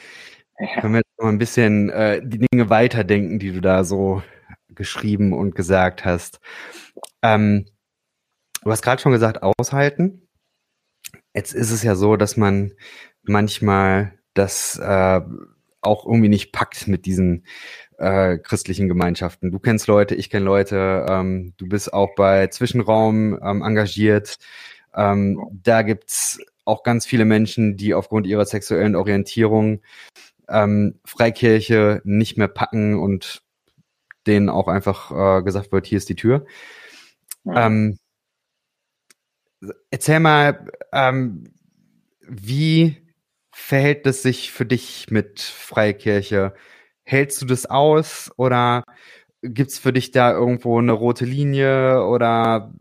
[0.80, 4.22] können wir jetzt mal ein bisschen äh, die Dinge weiterdenken, die du da so
[4.70, 6.40] geschrieben und gesagt hast.
[7.20, 7.66] Ähm,
[8.62, 10.28] du hast gerade schon gesagt, aushalten.
[11.34, 12.72] Jetzt ist es ja so, dass man
[13.20, 15.20] manchmal das äh,
[15.82, 17.44] auch irgendwie nicht packt mit diesen
[18.00, 19.50] äh, christlichen Gemeinschaften.
[19.52, 24.38] Du kennst Leute, ich kenne Leute, ähm, du bist auch bei Zwischenraum ähm, engagiert.
[24.94, 29.82] Ähm, da gibt's auch ganz viele Menschen, die aufgrund ihrer sexuellen Orientierung
[30.48, 33.42] ähm, Freikirche nicht mehr packen und
[34.26, 36.46] denen auch einfach äh, gesagt wird, hier ist die Tür.
[37.44, 37.66] Ja.
[37.66, 37.98] Ähm,
[39.90, 41.52] erzähl mal, ähm,
[42.26, 42.96] wie
[43.50, 46.54] verhält es sich für dich mit Freikirche?
[47.10, 48.84] Hältst du das aus oder
[49.42, 52.72] gibt es für dich da irgendwo eine rote Linie oder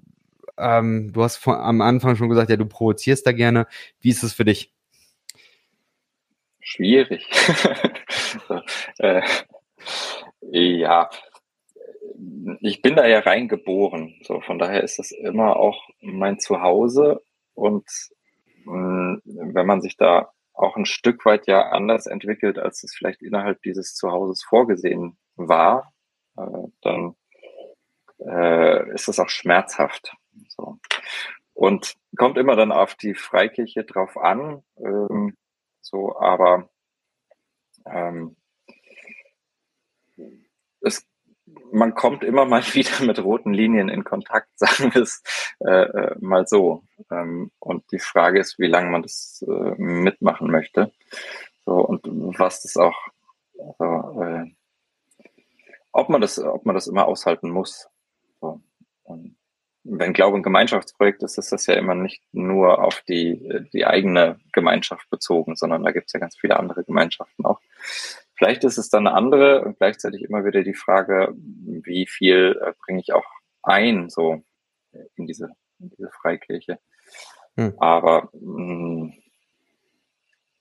[0.56, 3.66] ähm, du hast von, am Anfang schon gesagt, ja, du provozierst da gerne.
[4.02, 4.72] Wie ist es für dich?
[6.60, 7.28] Schwierig.
[9.00, 9.24] äh,
[10.42, 11.10] ja,
[12.62, 14.14] ich bin da ja reingeboren.
[14.22, 17.24] So, von daher ist das immer auch mein Zuhause.
[17.56, 17.86] Und
[18.66, 22.94] mh, mm, wenn man sich da auch ein Stück weit ja anders entwickelt, als es
[22.94, 25.94] vielleicht innerhalb dieses Zuhauses vorgesehen war,
[26.38, 27.16] äh, dann
[28.20, 30.14] äh, ist es auch schmerzhaft.
[30.50, 30.80] So.
[31.54, 35.36] Und kommt immer dann auf die Freikirche drauf an, ähm,
[35.82, 36.70] so, aber
[37.86, 38.36] ähm,
[40.82, 41.09] es
[41.72, 45.22] man kommt immer mal wieder mit roten Linien in Kontakt, sagen wir es
[45.60, 46.84] äh, äh, mal so.
[47.12, 50.92] Ähm, und die Frage ist, wie lange man das äh, mitmachen möchte.
[51.66, 52.02] So, und
[52.40, 52.98] was das auch,
[53.78, 54.46] also, äh,
[55.92, 57.88] ob man das, ob man das immer aushalten muss.
[58.42, 58.62] So.
[59.04, 59.36] Und
[59.84, 64.40] wenn Glaube ein Gemeinschaftsprojekt ist, ist das ja immer nicht nur auf die, die eigene
[64.52, 67.60] Gemeinschaft bezogen, sondern da gibt es ja ganz viele andere Gemeinschaften auch.
[68.40, 72.72] Vielleicht ist es dann eine andere und gleichzeitig immer wieder die Frage, wie viel äh,
[72.86, 73.26] bringe ich auch
[73.64, 74.42] ein, so
[75.18, 76.80] in diese, in diese Freikirche.
[77.58, 77.74] Hm.
[77.80, 79.14] Aber mh, mm,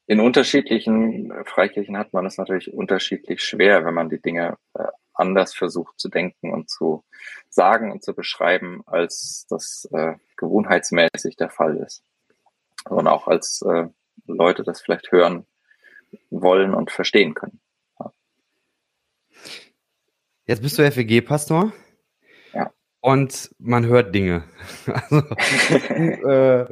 [0.08, 5.54] in unterschiedlichen Freikirchen hat man es natürlich unterschiedlich schwer, wenn man die Dinge äh, anders
[5.54, 7.04] versucht zu denken und zu
[7.48, 12.02] sagen und zu beschreiben, als das äh, gewohnheitsmäßig der Fall ist.
[12.88, 13.86] Und auch als äh,
[14.26, 15.46] Leute das vielleicht hören
[16.30, 17.60] wollen und verstehen können.
[20.48, 21.74] Jetzt bist du FEG-Pastor.
[22.54, 22.70] Ja.
[23.00, 24.44] Und man hört Dinge.
[25.10, 25.22] Also,
[26.26, 26.64] äh,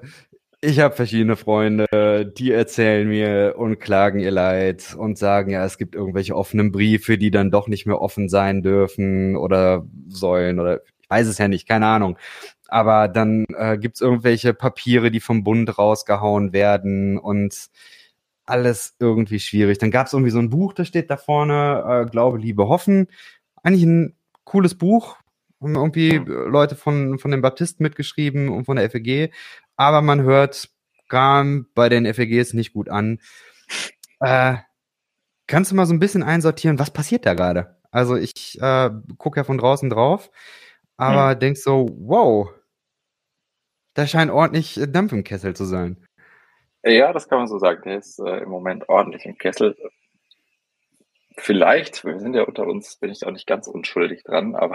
[0.62, 5.76] ich habe verschiedene Freunde, die erzählen mir und klagen ihr Leid und sagen, ja, es
[5.76, 10.80] gibt irgendwelche offenen Briefe, die dann doch nicht mehr offen sein dürfen oder sollen oder
[11.02, 12.16] ich weiß es ja nicht, keine Ahnung.
[12.68, 17.68] Aber dann äh, gibt es irgendwelche Papiere, die vom Bund rausgehauen werden und
[18.46, 19.78] alles irgendwie schwierig.
[19.78, 23.08] Dann gab es irgendwie so ein Buch, das steht da vorne, äh, Glaube, Liebe, Hoffen.
[23.66, 25.16] Eigentlich ein cooles Buch,
[25.60, 29.32] haben irgendwie Leute von, von den Baptisten mitgeschrieben und von der FEG
[29.76, 30.68] aber man hört,
[31.08, 33.20] kam bei den FEGs nicht gut an.
[34.20, 34.56] Äh,
[35.46, 37.76] kannst du mal so ein bisschen einsortieren, was passiert da gerade?
[37.90, 40.30] Also ich äh, gucke ja von draußen drauf,
[40.96, 41.38] aber hm.
[41.38, 42.50] denk so, wow,
[43.94, 46.04] da scheint ordentlich Dampf im Kessel zu sein.
[46.82, 47.82] Ja, das kann man so sagen.
[47.84, 49.76] Der ist äh, im Moment ordentlich im Kessel.
[51.38, 54.74] Vielleicht, wir sind ja unter uns, bin ich auch nicht ganz unschuldig dran, aber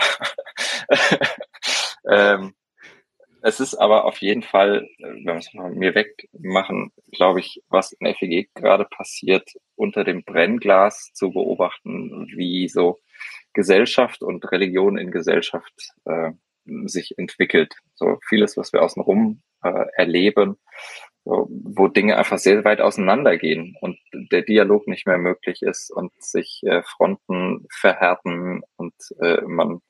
[2.10, 2.54] ähm,
[3.44, 7.92] es ist aber auf jeden Fall, wenn wir es von mir wegmachen, glaube ich, was
[7.92, 13.00] in FEG gerade passiert, unter dem Brennglas zu beobachten, wie so
[13.54, 15.74] Gesellschaft und Religion in Gesellschaft
[16.06, 16.32] äh,
[16.86, 17.74] sich entwickelt.
[17.96, 20.58] So vieles, was wir außenrum äh, erleben,
[21.24, 26.62] wo Dinge einfach sehr weit auseinandergehen und der Dialog nicht mehr möglich ist und sich
[26.64, 29.82] äh, Fronten verhärten und äh, man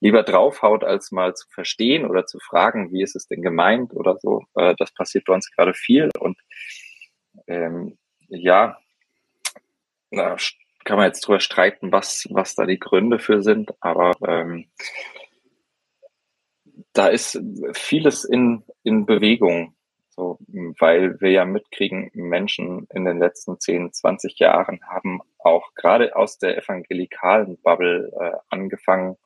[0.00, 4.16] lieber draufhaut, als mal zu verstehen oder zu fragen, wie ist es denn gemeint oder
[4.20, 4.44] so.
[4.54, 6.38] Äh, das passiert bei uns gerade viel und
[7.48, 8.78] ähm, ja,
[10.10, 10.36] na,
[10.84, 14.70] kann man jetzt drüber streiten, was, was da die Gründe für sind, aber ähm,
[16.92, 17.40] da ist
[17.72, 19.75] vieles in, in Bewegung.
[20.16, 20.38] So,
[20.78, 26.38] weil wir ja mitkriegen, Menschen in den letzten 10, 20 Jahren haben auch gerade aus
[26.38, 29.16] der evangelikalen Bubble äh, angefangen,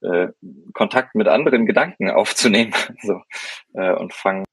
[0.00, 0.28] äh,
[0.72, 2.72] Kontakt mit anderen Gedanken aufzunehmen
[3.02, 3.20] so,
[3.74, 4.44] äh, und fangen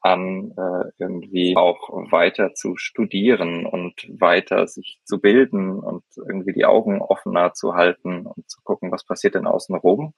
[0.00, 6.64] an, äh, irgendwie auch weiter zu studieren und weiter sich zu bilden und irgendwie die
[6.64, 10.14] Augen offener zu halten und zu gucken, was passiert denn außen rum.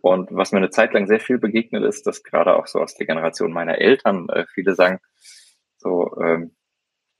[0.00, 2.94] Und was mir eine Zeit lang sehr viel begegnet ist, dass gerade auch so aus
[2.94, 4.98] der Generation meiner Eltern äh, viele sagen,
[5.76, 6.52] so, ähm,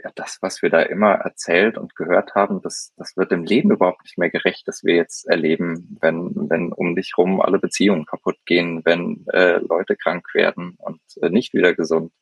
[0.02, 3.70] ja, das, was wir da immer erzählt und gehört haben, das, das wird dem Leben
[3.70, 8.06] überhaupt nicht mehr gerecht, dass wir jetzt erleben, wenn, wenn um dich rum alle Beziehungen
[8.06, 12.12] kaputt gehen, wenn äh, Leute krank werden und äh, nicht wieder gesund.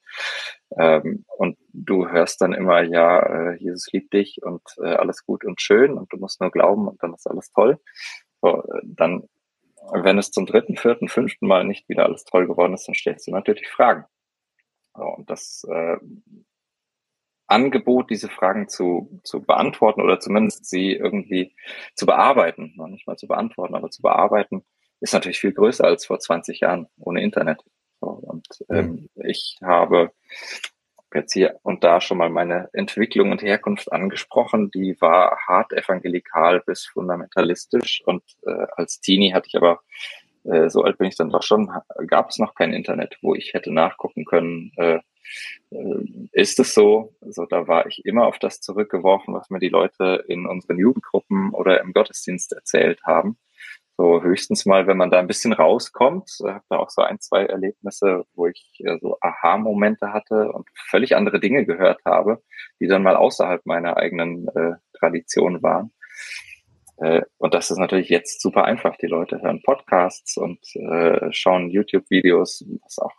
[0.76, 5.44] Ähm, und du hörst dann immer, ja, äh, Jesus liebt dich und äh, alles gut
[5.44, 7.78] und schön und du musst nur glauben und dann ist alles toll.
[8.42, 9.28] So, äh, dann,
[9.93, 13.26] wenn es zum dritten, vierten, fünften Mal nicht wieder alles toll geworden ist, dann stellst
[13.26, 14.05] du natürlich Fragen.
[14.95, 15.97] So, und das äh,
[17.47, 21.55] Angebot, diese Fragen zu, zu beantworten oder zumindest sie irgendwie
[21.95, 24.64] zu bearbeiten, noch nicht mal zu beantworten, aber zu bearbeiten,
[25.01, 27.62] ist natürlich viel größer als vor 20 Jahren ohne Internet.
[28.01, 30.12] So, und ähm, ich habe
[31.14, 34.70] jetzt hier und da schon mal meine Entwicklung und Herkunft angesprochen.
[34.70, 39.80] Die war hart evangelikal bis fundamentalistisch und äh, als Teenie hatte ich aber
[40.44, 41.70] äh, so alt bin ich dann doch schon,
[42.06, 45.00] gab es noch kein Internet, wo ich hätte nachgucken können, äh,
[45.70, 47.14] äh, ist es so.
[47.20, 51.50] Also da war ich immer auf das zurückgeworfen, was mir die Leute in unseren Jugendgruppen
[51.50, 53.38] oder im Gottesdienst erzählt haben.
[54.01, 57.18] So höchstens mal, wenn man da ein bisschen rauskommt, ich habe da auch so ein,
[57.18, 62.40] zwei Erlebnisse, wo ich so Aha-Momente hatte und völlig andere Dinge gehört habe,
[62.78, 65.90] die dann mal außerhalb meiner eigenen äh, Tradition waren.
[66.99, 68.96] Äh, und das ist natürlich jetzt super einfach.
[68.99, 73.14] Die Leute hören Podcasts und äh, schauen YouTube-Videos, was auch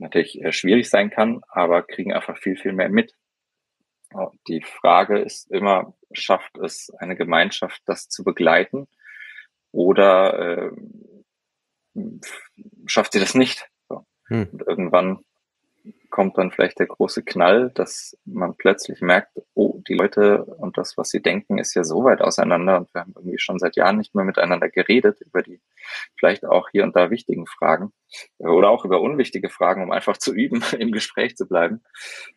[0.00, 3.14] natürlich äh, schwierig sein kann, aber kriegen einfach viel, viel mehr mit.
[4.48, 8.88] Die Frage ist immer, schafft es eine Gemeinschaft, das zu begleiten?
[9.72, 10.72] Oder
[11.94, 12.00] äh,
[12.86, 13.68] schafft sie das nicht.
[13.88, 14.04] So.
[14.28, 14.48] Hm.
[14.52, 15.24] Und irgendwann
[16.10, 20.96] kommt dann vielleicht der große Knall, dass man plötzlich merkt, oh, die Leute und das,
[20.96, 23.96] was sie denken, ist ja so weit auseinander und wir haben irgendwie schon seit Jahren
[23.96, 25.60] nicht mehr miteinander geredet über die
[26.18, 27.92] vielleicht auch hier und da wichtigen Fragen
[28.38, 31.82] oder auch über unwichtige Fragen, um einfach zu üben, im Gespräch zu bleiben,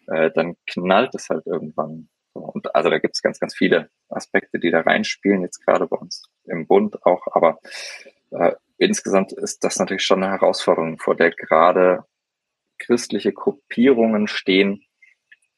[0.07, 2.09] äh, dann knallt es halt irgendwann.
[2.33, 5.97] Und also da gibt es ganz, ganz viele Aspekte, die da reinspielen, jetzt gerade bei
[5.97, 7.59] uns im Bund auch, aber
[8.31, 12.05] äh, insgesamt ist das natürlich schon eine Herausforderung, vor der gerade
[12.79, 14.83] christliche Gruppierungen stehen,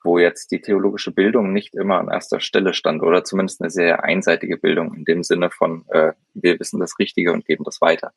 [0.04, 4.04] wo jetzt die theologische Bildung nicht immer an erster Stelle stand oder zumindest eine sehr
[4.04, 8.14] einseitige Bildung in dem Sinne von, äh, wir wissen das Richtige und geben das weiter.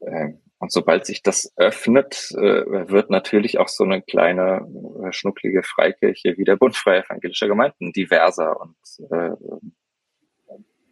[0.00, 4.66] Äh, und sobald sich das öffnet, äh, wird natürlich auch so eine kleine
[5.04, 8.76] äh, schnucklige Freikirche wie der Bund Freier Evangelischer Gemeinden diverser und
[9.10, 9.30] äh,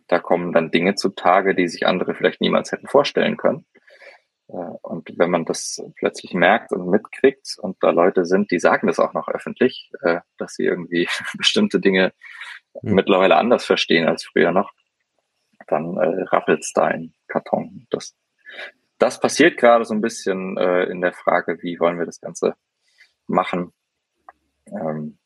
[0.06, 3.66] da kommen dann Dinge zutage, die sich andere vielleicht niemals hätten vorstellen können.
[4.46, 9.00] Und wenn man das plötzlich merkt und mitkriegt und da Leute sind, die sagen das
[9.00, 9.92] auch noch öffentlich,
[10.38, 11.06] dass sie irgendwie
[11.36, 12.14] bestimmte Dinge
[12.80, 12.94] mhm.
[12.94, 14.72] mittlerweile anders verstehen als früher noch,
[15.68, 17.86] dann äh, es da in Karton.
[17.90, 18.16] Das,
[18.98, 22.54] das passiert gerade so ein bisschen äh, in der Frage, wie wollen wir das Ganze
[23.26, 23.72] machen.
[24.66, 25.18] Ähm,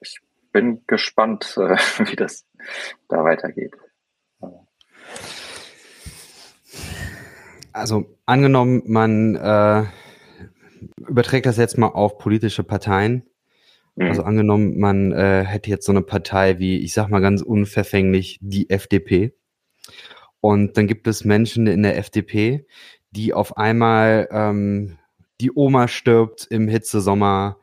[0.00, 0.20] ich
[0.52, 1.76] bin gespannt, äh,
[2.10, 2.46] wie das
[3.08, 3.74] da weitergeht.
[7.72, 9.84] Also angenommen, man äh,
[11.06, 13.26] überträgt das jetzt mal auf politische Parteien.
[13.94, 14.08] Mhm.
[14.08, 18.38] Also angenommen, man äh, hätte jetzt so eine Partei wie, ich sag mal ganz unverfänglich,
[18.42, 19.34] die FDP.
[20.42, 22.66] Und dann gibt es Menschen in der FDP,
[23.12, 24.98] die auf einmal ähm,
[25.40, 27.56] die Oma stirbt im Hitzesommer,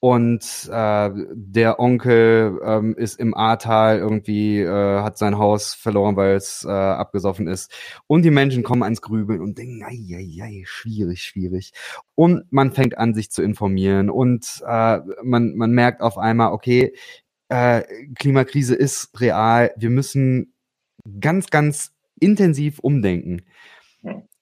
[0.00, 6.36] und äh, der Onkel ähm, ist im Ahrtal irgendwie, äh, hat sein Haus verloren, weil
[6.36, 7.72] es äh, abgesoffen ist.
[8.06, 11.72] Und die Menschen kommen ans Grübeln und denken, ei, ei, ei, schwierig, schwierig.
[12.14, 16.94] Und man fängt an, sich zu informieren und äh, man, man merkt auf einmal, okay,
[17.48, 17.82] äh,
[18.20, 20.54] Klimakrise ist real, wir müssen
[21.20, 23.42] ganz, ganz intensiv umdenken.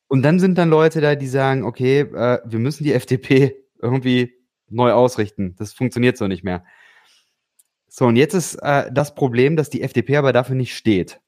[0.08, 4.34] Und dann sind dann Leute da, die sagen, okay, äh, wir müssen die FDP irgendwie
[4.68, 5.54] neu ausrichten.
[5.58, 6.64] Das funktioniert so nicht mehr.
[7.88, 11.20] So, und jetzt ist äh, das Problem, dass die FDP aber dafür nicht steht.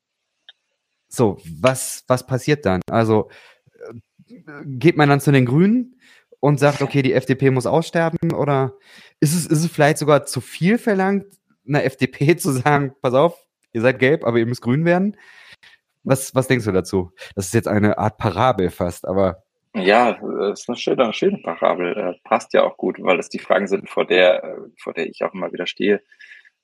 [1.08, 2.82] So, was, was passiert dann?
[2.90, 3.30] Also
[3.72, 4.34] äh,
[4.66, 5.98] geht man dann zu den Grünen
[6.40, 8.32] und sagt, okay, die FDP muss aussterben?
[8.32, 8.74] Oder
[9.20, 11.26] ist es, ist es vielleicht sogar zu viel verlangt,
[11.66, 13.38] einer FDP zu sagen, pass auf,
[13.72, 15.16] ihr seid gelb, aber ihr müsst grün werden?
[16.08, 17.12] Was, was denkst du dazu?
[17.34, 19.42] Das ist jetzt eine Art Parabel fast, aber
[19.74, 21.96] ja, das ist eine schöne, schöne Parabel.
[21.96, 25.06] Äh, passt ja auch gut, weil es die Fragen sind, vor der, äh, vor der
[25.06, 26.02] ich auch immer wieder stehe.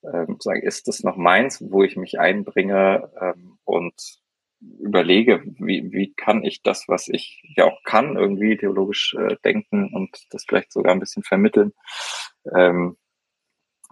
[0.02, 3.94] Ähm, sagen, ist das noch meins, wo ich mich einbringe ähm, und
[4.80, 9.92] überlege, wie, wie kann ich das, was ich ja auch kann, irgendwie theologisch äh, denken
[9.92, 11.74] und das vielleicht sogar ein bisschen vermitteln.
[12.56, 12.96] Ähm,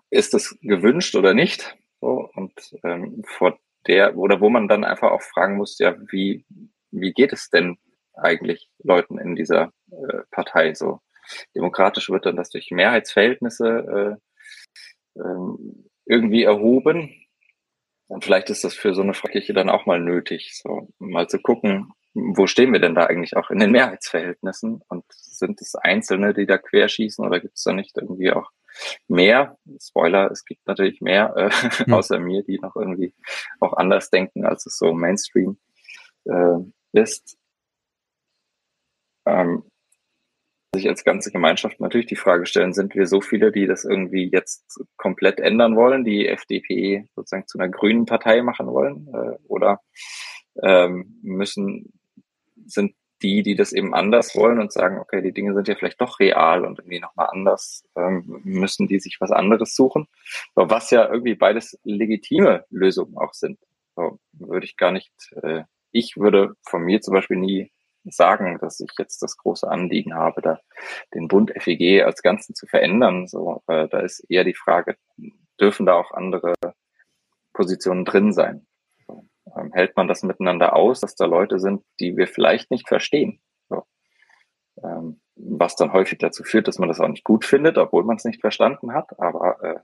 [0.09, 1.77] ist das gewünscht oder nicht?
[2.01, 2.53] Und
[3.25, 6.45] vor der, oder wo man dann einfach auch fragen muss, ja, wie,
[6.91, 7.79] wie geht es denn
[8.15, 10.75] eigentlich Leuten in dieser äh, Partei.
[10.75, 11.01] So
[11.55, 14.19] demokratisch wird dann das durch Mehrheitsverhältnisse
[15.17, 17.15] äh, ähm, irgendwie erhoben.
[18.09, 21.39] Und vielleicht ist das für so eine Kirche dann auch mal nötig, so mal zu
[21.39, 24.83] gucken, wo stehen wir denn da eigentlich auch in den Mehrheitsverhältnissen?
[24.89, 28.51] Und sind es Einzelne, die da querschießen oder gibt es da nicht irgendwie auch
[29.09, 29.59] mehr?
[29.81, 31.95] Spoiler, es gibt natürlich mehr, äh, hm.
[31.95, 33.15] außer mir, die noch irgendwie
[33.61, 35.59] auch anders denken, als es so Mainstream
[36.25, 36.59] äh,
[36.93, 37.39] ist
[39.27, 39.65] ähm,
[40.75, 44.31] sich als ganze Gemeinschaft natürlich die Frage stellen, sind wir so viele, die das irgendwie
[44.33, 49.09] jetzt komplett ändern wollen, die FDP sozusagen zu einer grünen Partei machen wollen?
[49.13, 49.81] Äh, oder
[50.63, 51.93] ähm, müssen,
[52.65, 56.01] sind die, die das eben anders wollen und sagen, okay, die Dinge sind ja vielleicht
[56.01, 60.09] doch real und irgendwie nochmal anders, ähm, müssen die sich was anderes suchen?
[60.55, 63.59] Aber was ja irgendwie beides legitime Lösungen auch sind.
[63.97, 65.13] So, würde ich gar nicht,
[65.43, 67.71] äh, ich würde von mir zum Beispiel nie
[68.05, 70.61] sagen, dass ich jetzt das große Anliegen habe, da
[71.15, 73.29] den Bund FEG als Ganzen zu verändern.
[73.29, 74.97] So, äh, da ist eher die Frage,
[75.61, 76.55] dürfen da auch andere
[77.53, 78.67] Positionen drin sein?
[79.57, 83.41] Ähm, hält man das miteinander aus, dass da Leute sind, die wir vielleicht nicht verstehen?
[83.69, 83.85] So,
[84.83, 88.17] ähm, was dann häufig dazu führt, dass man das auch nicht gut findet, obwohl man
[88.17, 89.19] es nicht verstanden hat.
[89.19, 89.81] Aber äh,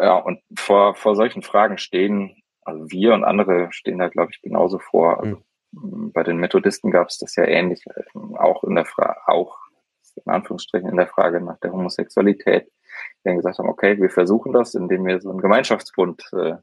[0.00, 4.42] ja, und vor, vor solchen Fragen stehen, also wir und andere stehen da, glaube ich,
[4.42, 5.20] genauso vor.
[5.20, 7.84] Also, bei den Methodisten gab es das ja ähnlich,
[8.38, 9.56] auch in der Frage, auch
[10.16, 14.52] in Anführungsstrichen in der Frage nach der Homosexualität, die dann gesagt haben, okay, wir versuchen
[14.52, 16.56] das, indem wir so einen Gemeinschaftsbund äh,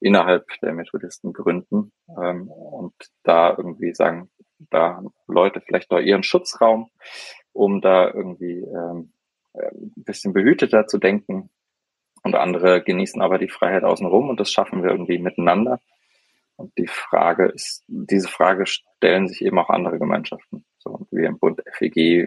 [0.00, 4.30] innerhalb der Methodisten gründen ähm, und da irgendwie sagen,
[4.70, 6.90] da Leute vielleicht noch ihren Schutzraum,
[7.52, 9.12] um da irgendwie ähm,
[9.54, 11.50] äh, ein bisschen behüteter zu denken.
[12.22, 15.80] Und andere genießen aber die Freiheit außenrum und das schaffen wir irgendwie miteinander.
[16.56, 20.64] Und die Frage ist, diese Frage stellen sich eben auch andere Gemeinschaften.
[20.78, 22.26] So, und wir im Bund FEG, äh,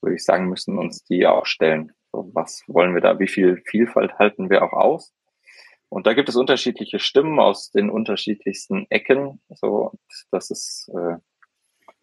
[0.00, 1.92] würde ich sagen, müssen uns die auch stellen.
[2.12, 3.18] So, was wollen wir da?
[3.18, 5.12] Wie viel Vielfalt halten wir auch aus?
[5.94, 9.40] Und da gibt es unterschiedliche Stimmen aus den unterschiedlichsten Ecken.
[9.48, 9.92] So,
[10.32, 11.18] das ist, äh,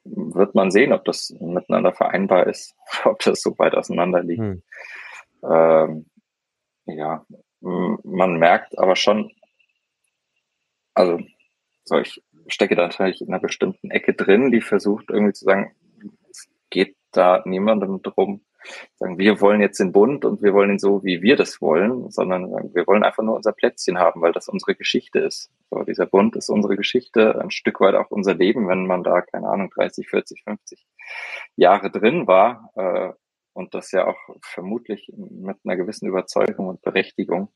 [0.06, 2.74] wird man sehen, ob das miteinander vereinbar ist,
[3.04, 4.40] ob das so weit auseinander liegt.
[4.40, 4.64] Hm.
[5.44, 6.06] Ähm,
[6.86, 7.26] ja,
[7.60, 9.34] man merkt aber schon,
[10.94, 11.20] also
[11.84, 15.76] so, ich stecke da natürlich in einer bestimmten Ecke drin, die versucht irgendwie zu sagen,
[16.30, 18.46] es geht da niemandem drum,
[18.96, 22.10] sagen, wir wollen jetzt den Bund und wir wollen ihn so, wie wir das wollen,
[22.12, 25.52] sondern wir wollen einfach nur unser Plätzchen haben, weil das unsere Geschichte ist.
[25.70, 29.22] So, dieser Bund ist unsere Geschichte, ein Stück weit auch unser Leben, wenn man da,
[29.22, 30.86] keine Ahnung, 30, 40, 50
[31.56, 33.14] Jahre drin war, äh,
[33.54, 37.50] und das ja auch vermutlich mit einer gewissen Überzeugung und Berechtigung.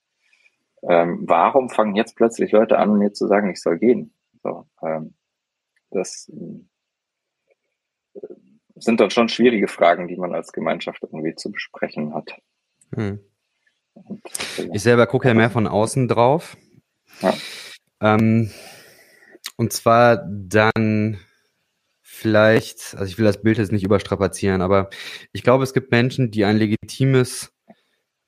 [0.88, 4.14] Ähm, warum fangen jetzt plötzlich Leute an, mir zu sagen, ich soll gehen?
[4.44, 5.16] So, ähm,
[5.90, 6.32] das
[8.76, 12.36] sind dann schon schwierige Fragen, die man als Gemeinschaft irgendwie zu besprechen hat.
[12.94, 13.20] Hm.
[13.96, 16.58] Äh, ich selber gucke ja mehr von außen drauf.
[17.22, 17.34] Ja.
[18.02, 18.52] Ähm,
[19.58, 21.20] und zwar dann
[22.02, 24.90] vielleicht, also ich will das Bild jetzt nicht überstrapazieren, aber
[25.32, 27.54] ich glaube, es gibt Menschen, die ein legitimes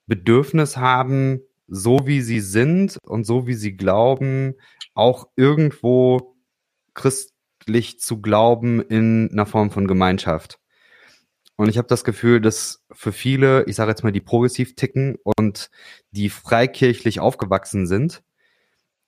[0.08, 4.56] Bedürfnis haben, so wie sie sind und so wie sie glauben,
[4.93, 6.36] auch irgendwo
[7.68, 10.59] christlich zu glauben in einer Form von Gemeinschaft.
[11.57, 15.18] Und ich habe das Gefühl, dass für viele, ich sage jetzt mal, die progressiv ticken
[15.38, 15.70] und
[16.11, 18.24] die freikirchlich aufgewachsen sind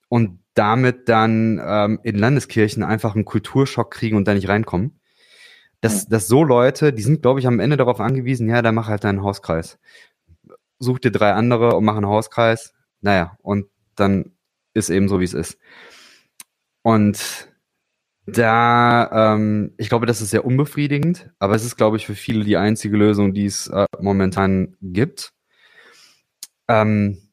[0.08, 5.00] und damit dann ähm, in Landeskirchen einfach einen Kulturschock kriegen und da nicht reinkommen.
[5.80, 8.88] Dass, dass so Leute, die sind, glaube ich, am Ende darauf angewiesen, ja, dann mach
[8.88, 9.78] halt deinen Hauskreis.
[10.78, 12.74] Such dir drei andere und mach einen Hauskreis.
[13.00, 14.32] Naja, und dann
[14.74, 15.56] ist eben so, wie es ist.
[16.82, 17.49] Und
[18.30, 22.44] da, ähm, ich glaube, das ist sehr unbefriedigend, aber es ist, glaube ich, für viele
[22.44, 25.32] die einzige Lösung, die es äh, momentan gibt.
[26.68, 27.30] Ähm,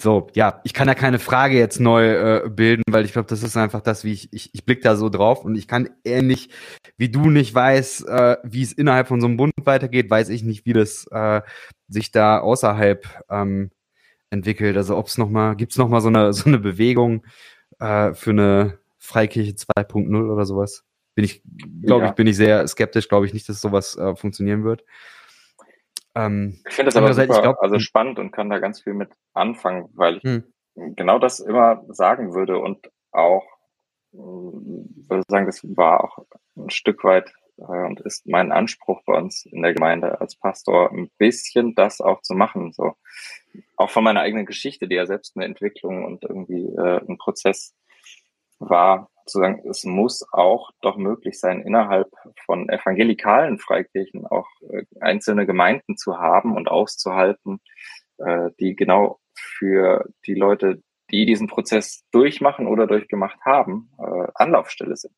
[0.00, 3.42] so, ja, ich kann da keine Frage jetzt neu äh, bilden, weil ich glaube, das
[3.42, 6.50] ist einfach das, wie ich, ich, ich blick da so drauf und ich kann ähnlich
[6.98, 10.44] wie du nicht weiß, äh, wie es innerhalb von so einem Bund weitergeht, weiß ich
[10.44, 11.42] nicht, wie das äh,
[11.88, 13.70] sich da außerhalb ähm,
[14.30, 14.76] entwickelt.
[14.76, 17.24] Also ob es nochmal, gibt es nochmal so eine, so eine Bewegung
[17.80, 18.78] äh, für eine
[19.08, 20.84] Freikirche 2.0 oder sowas?
[21.14, 21.42] Bin ich,
[21.82, 22.10] glaube ja.
[22.10, 24.84] ich, bin ich sehr skeptisch, glaube ich nicht, dass sowas äh, funktionieren wird.
[26.14, 27.80] Ähm, ich finde das aber super, glaub, also hm.
[27.80, 30.44] spannend und kann da ganz viel mit anfangen, weil ich hm.
[30.74, 33.44] genau das immer sagen würde und auch
[34.12, 36.18] hm, würde sagen, das war auch
[36.56, 40.92] ein Stück weit äh, und ist mein Anspruch bei uns in der Gemeinde als Pastor,
[40.92, 42.72] ein bisschen das auch zu machen.
[42.72, 42.94] So
[43.76, 47.74] auch von meiner eigenen Geschichte, die ja selbst eine Entwicklung und irgendwie äh, ein Prozess
[48.58, 52.10] war, zu sagen, es muss auch doch möglich sein, innerhalb
[52.46, 57.60] von evangelikalen Freikirchen auch äh, einzelne Gemeinden zu haben und auszuhalten,
[58.18, 64.96] äh, die genau für die Leute, die diesen Prozess durchmachen oder durchgemacht haben, äh, Anlaufstelle
[64.96, 65.14] sind.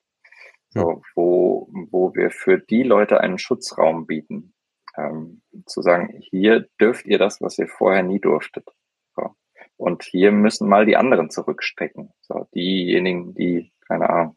[0.72, 4.54] So, wo, wo wir für die Leute einen Schutzraum bieten.
[4.96, 8.68] Ähm, zu sagen, hier dürft ihr das, was ihr vorher nie durftet.
[9.80, 9.84] So.
[9.84, 12.12] Und hier müssen mal die anderen zurückstecken.
[12.20, 14.36] So, diejenigen, die keine Ahnung,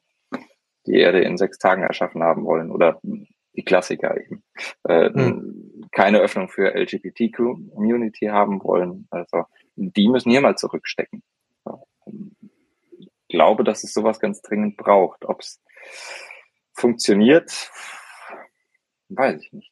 [0.88, 4.44] die Erde in sechs Tagen erschaffen haben wollen oder die Klassiker eben.
[4.84, 5.88] Äh, hm.
[5.92, 9.08] Keine Öffnung für LGBT-Community haben wollen.
[9.12, 11.22] Also die müssen hier mal zurückstecken.
[12.98, 15.26] Ich glaube, dass es sowas ganz dringend braucht.
[15.26, 15.62] Ob es
[16.74, 17.72] funktioniert,
[19.10, 19.72] weiß ich nicht.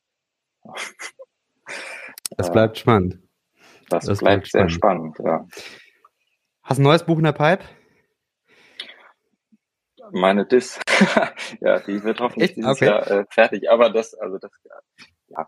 [2.37, 3.19] Es bleibt spannend.
[3.91, 5.45] Das, das bleibt, sehr spannend, ja.
[6.63, 7.63] Hast du ein neues Buch in der Pipe?
[10.13, 10.79] meine Dis,
[11.61, 12.85] ja, die wird hoffentlich dieses okay.
[12.85, 13.69] Jahr äh, fertig.
[13.69, 14.51] Aber das, also das,
[15.29, 15.47] ja,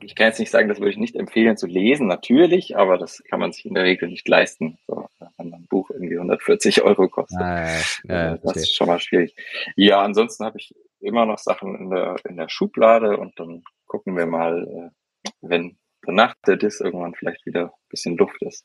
[0.00, 3.22] ich kann jetzt nicht sagen, das würde ich nicht empfehlen zu lesen, natürlich, aber das
[3.24, 7.08] kann man sich in der Regel nicht leisten, so, wenn ein Buch irgendwie 140 Euro
[7.08, 7.40] kostet.
[7.40, 8.60] Ah, ja, ja, das okay.
[8.60, 9.34] ist schon mal schwierig.
[9.76, 14.16] Ja, ansonsten habe ich immer noch Sachen in der, in der Schublade und dann gucken
[14.16, 14.92] wir mal,
[15.24, 18.64] äh, wenn danach der Diss irgendwann vielleicht wieder ein bisschen Luft ist.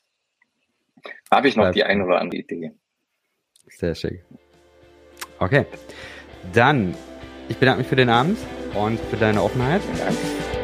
[1.30, 1.74] Habe ich noch Bleib.
[1.74, 2.72] die eine oder andere Idee.
[3.68, 4.24] Sehr schick.
[5.38, 5.66] Okay.
[6.52, 6.94] Dann,
[7.48, 8.38] ich bedanke mich für den Abend
[8.74, 10.16] und für deine Offenheit Danke.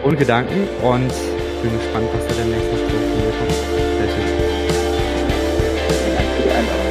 [0.04, 1.12] und Gedanken und
[1.62, 3.52] bin gespannt, was da der nächste Spiel kommt.
[3.52, 4.26] Sehr schön.
[6.16, 6.90] Danke für die Einladung.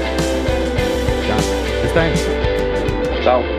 [1.27, 1.43] Dann,
[1.81, 3.21] bis dahin.
[3.21, 3.58] Ciao.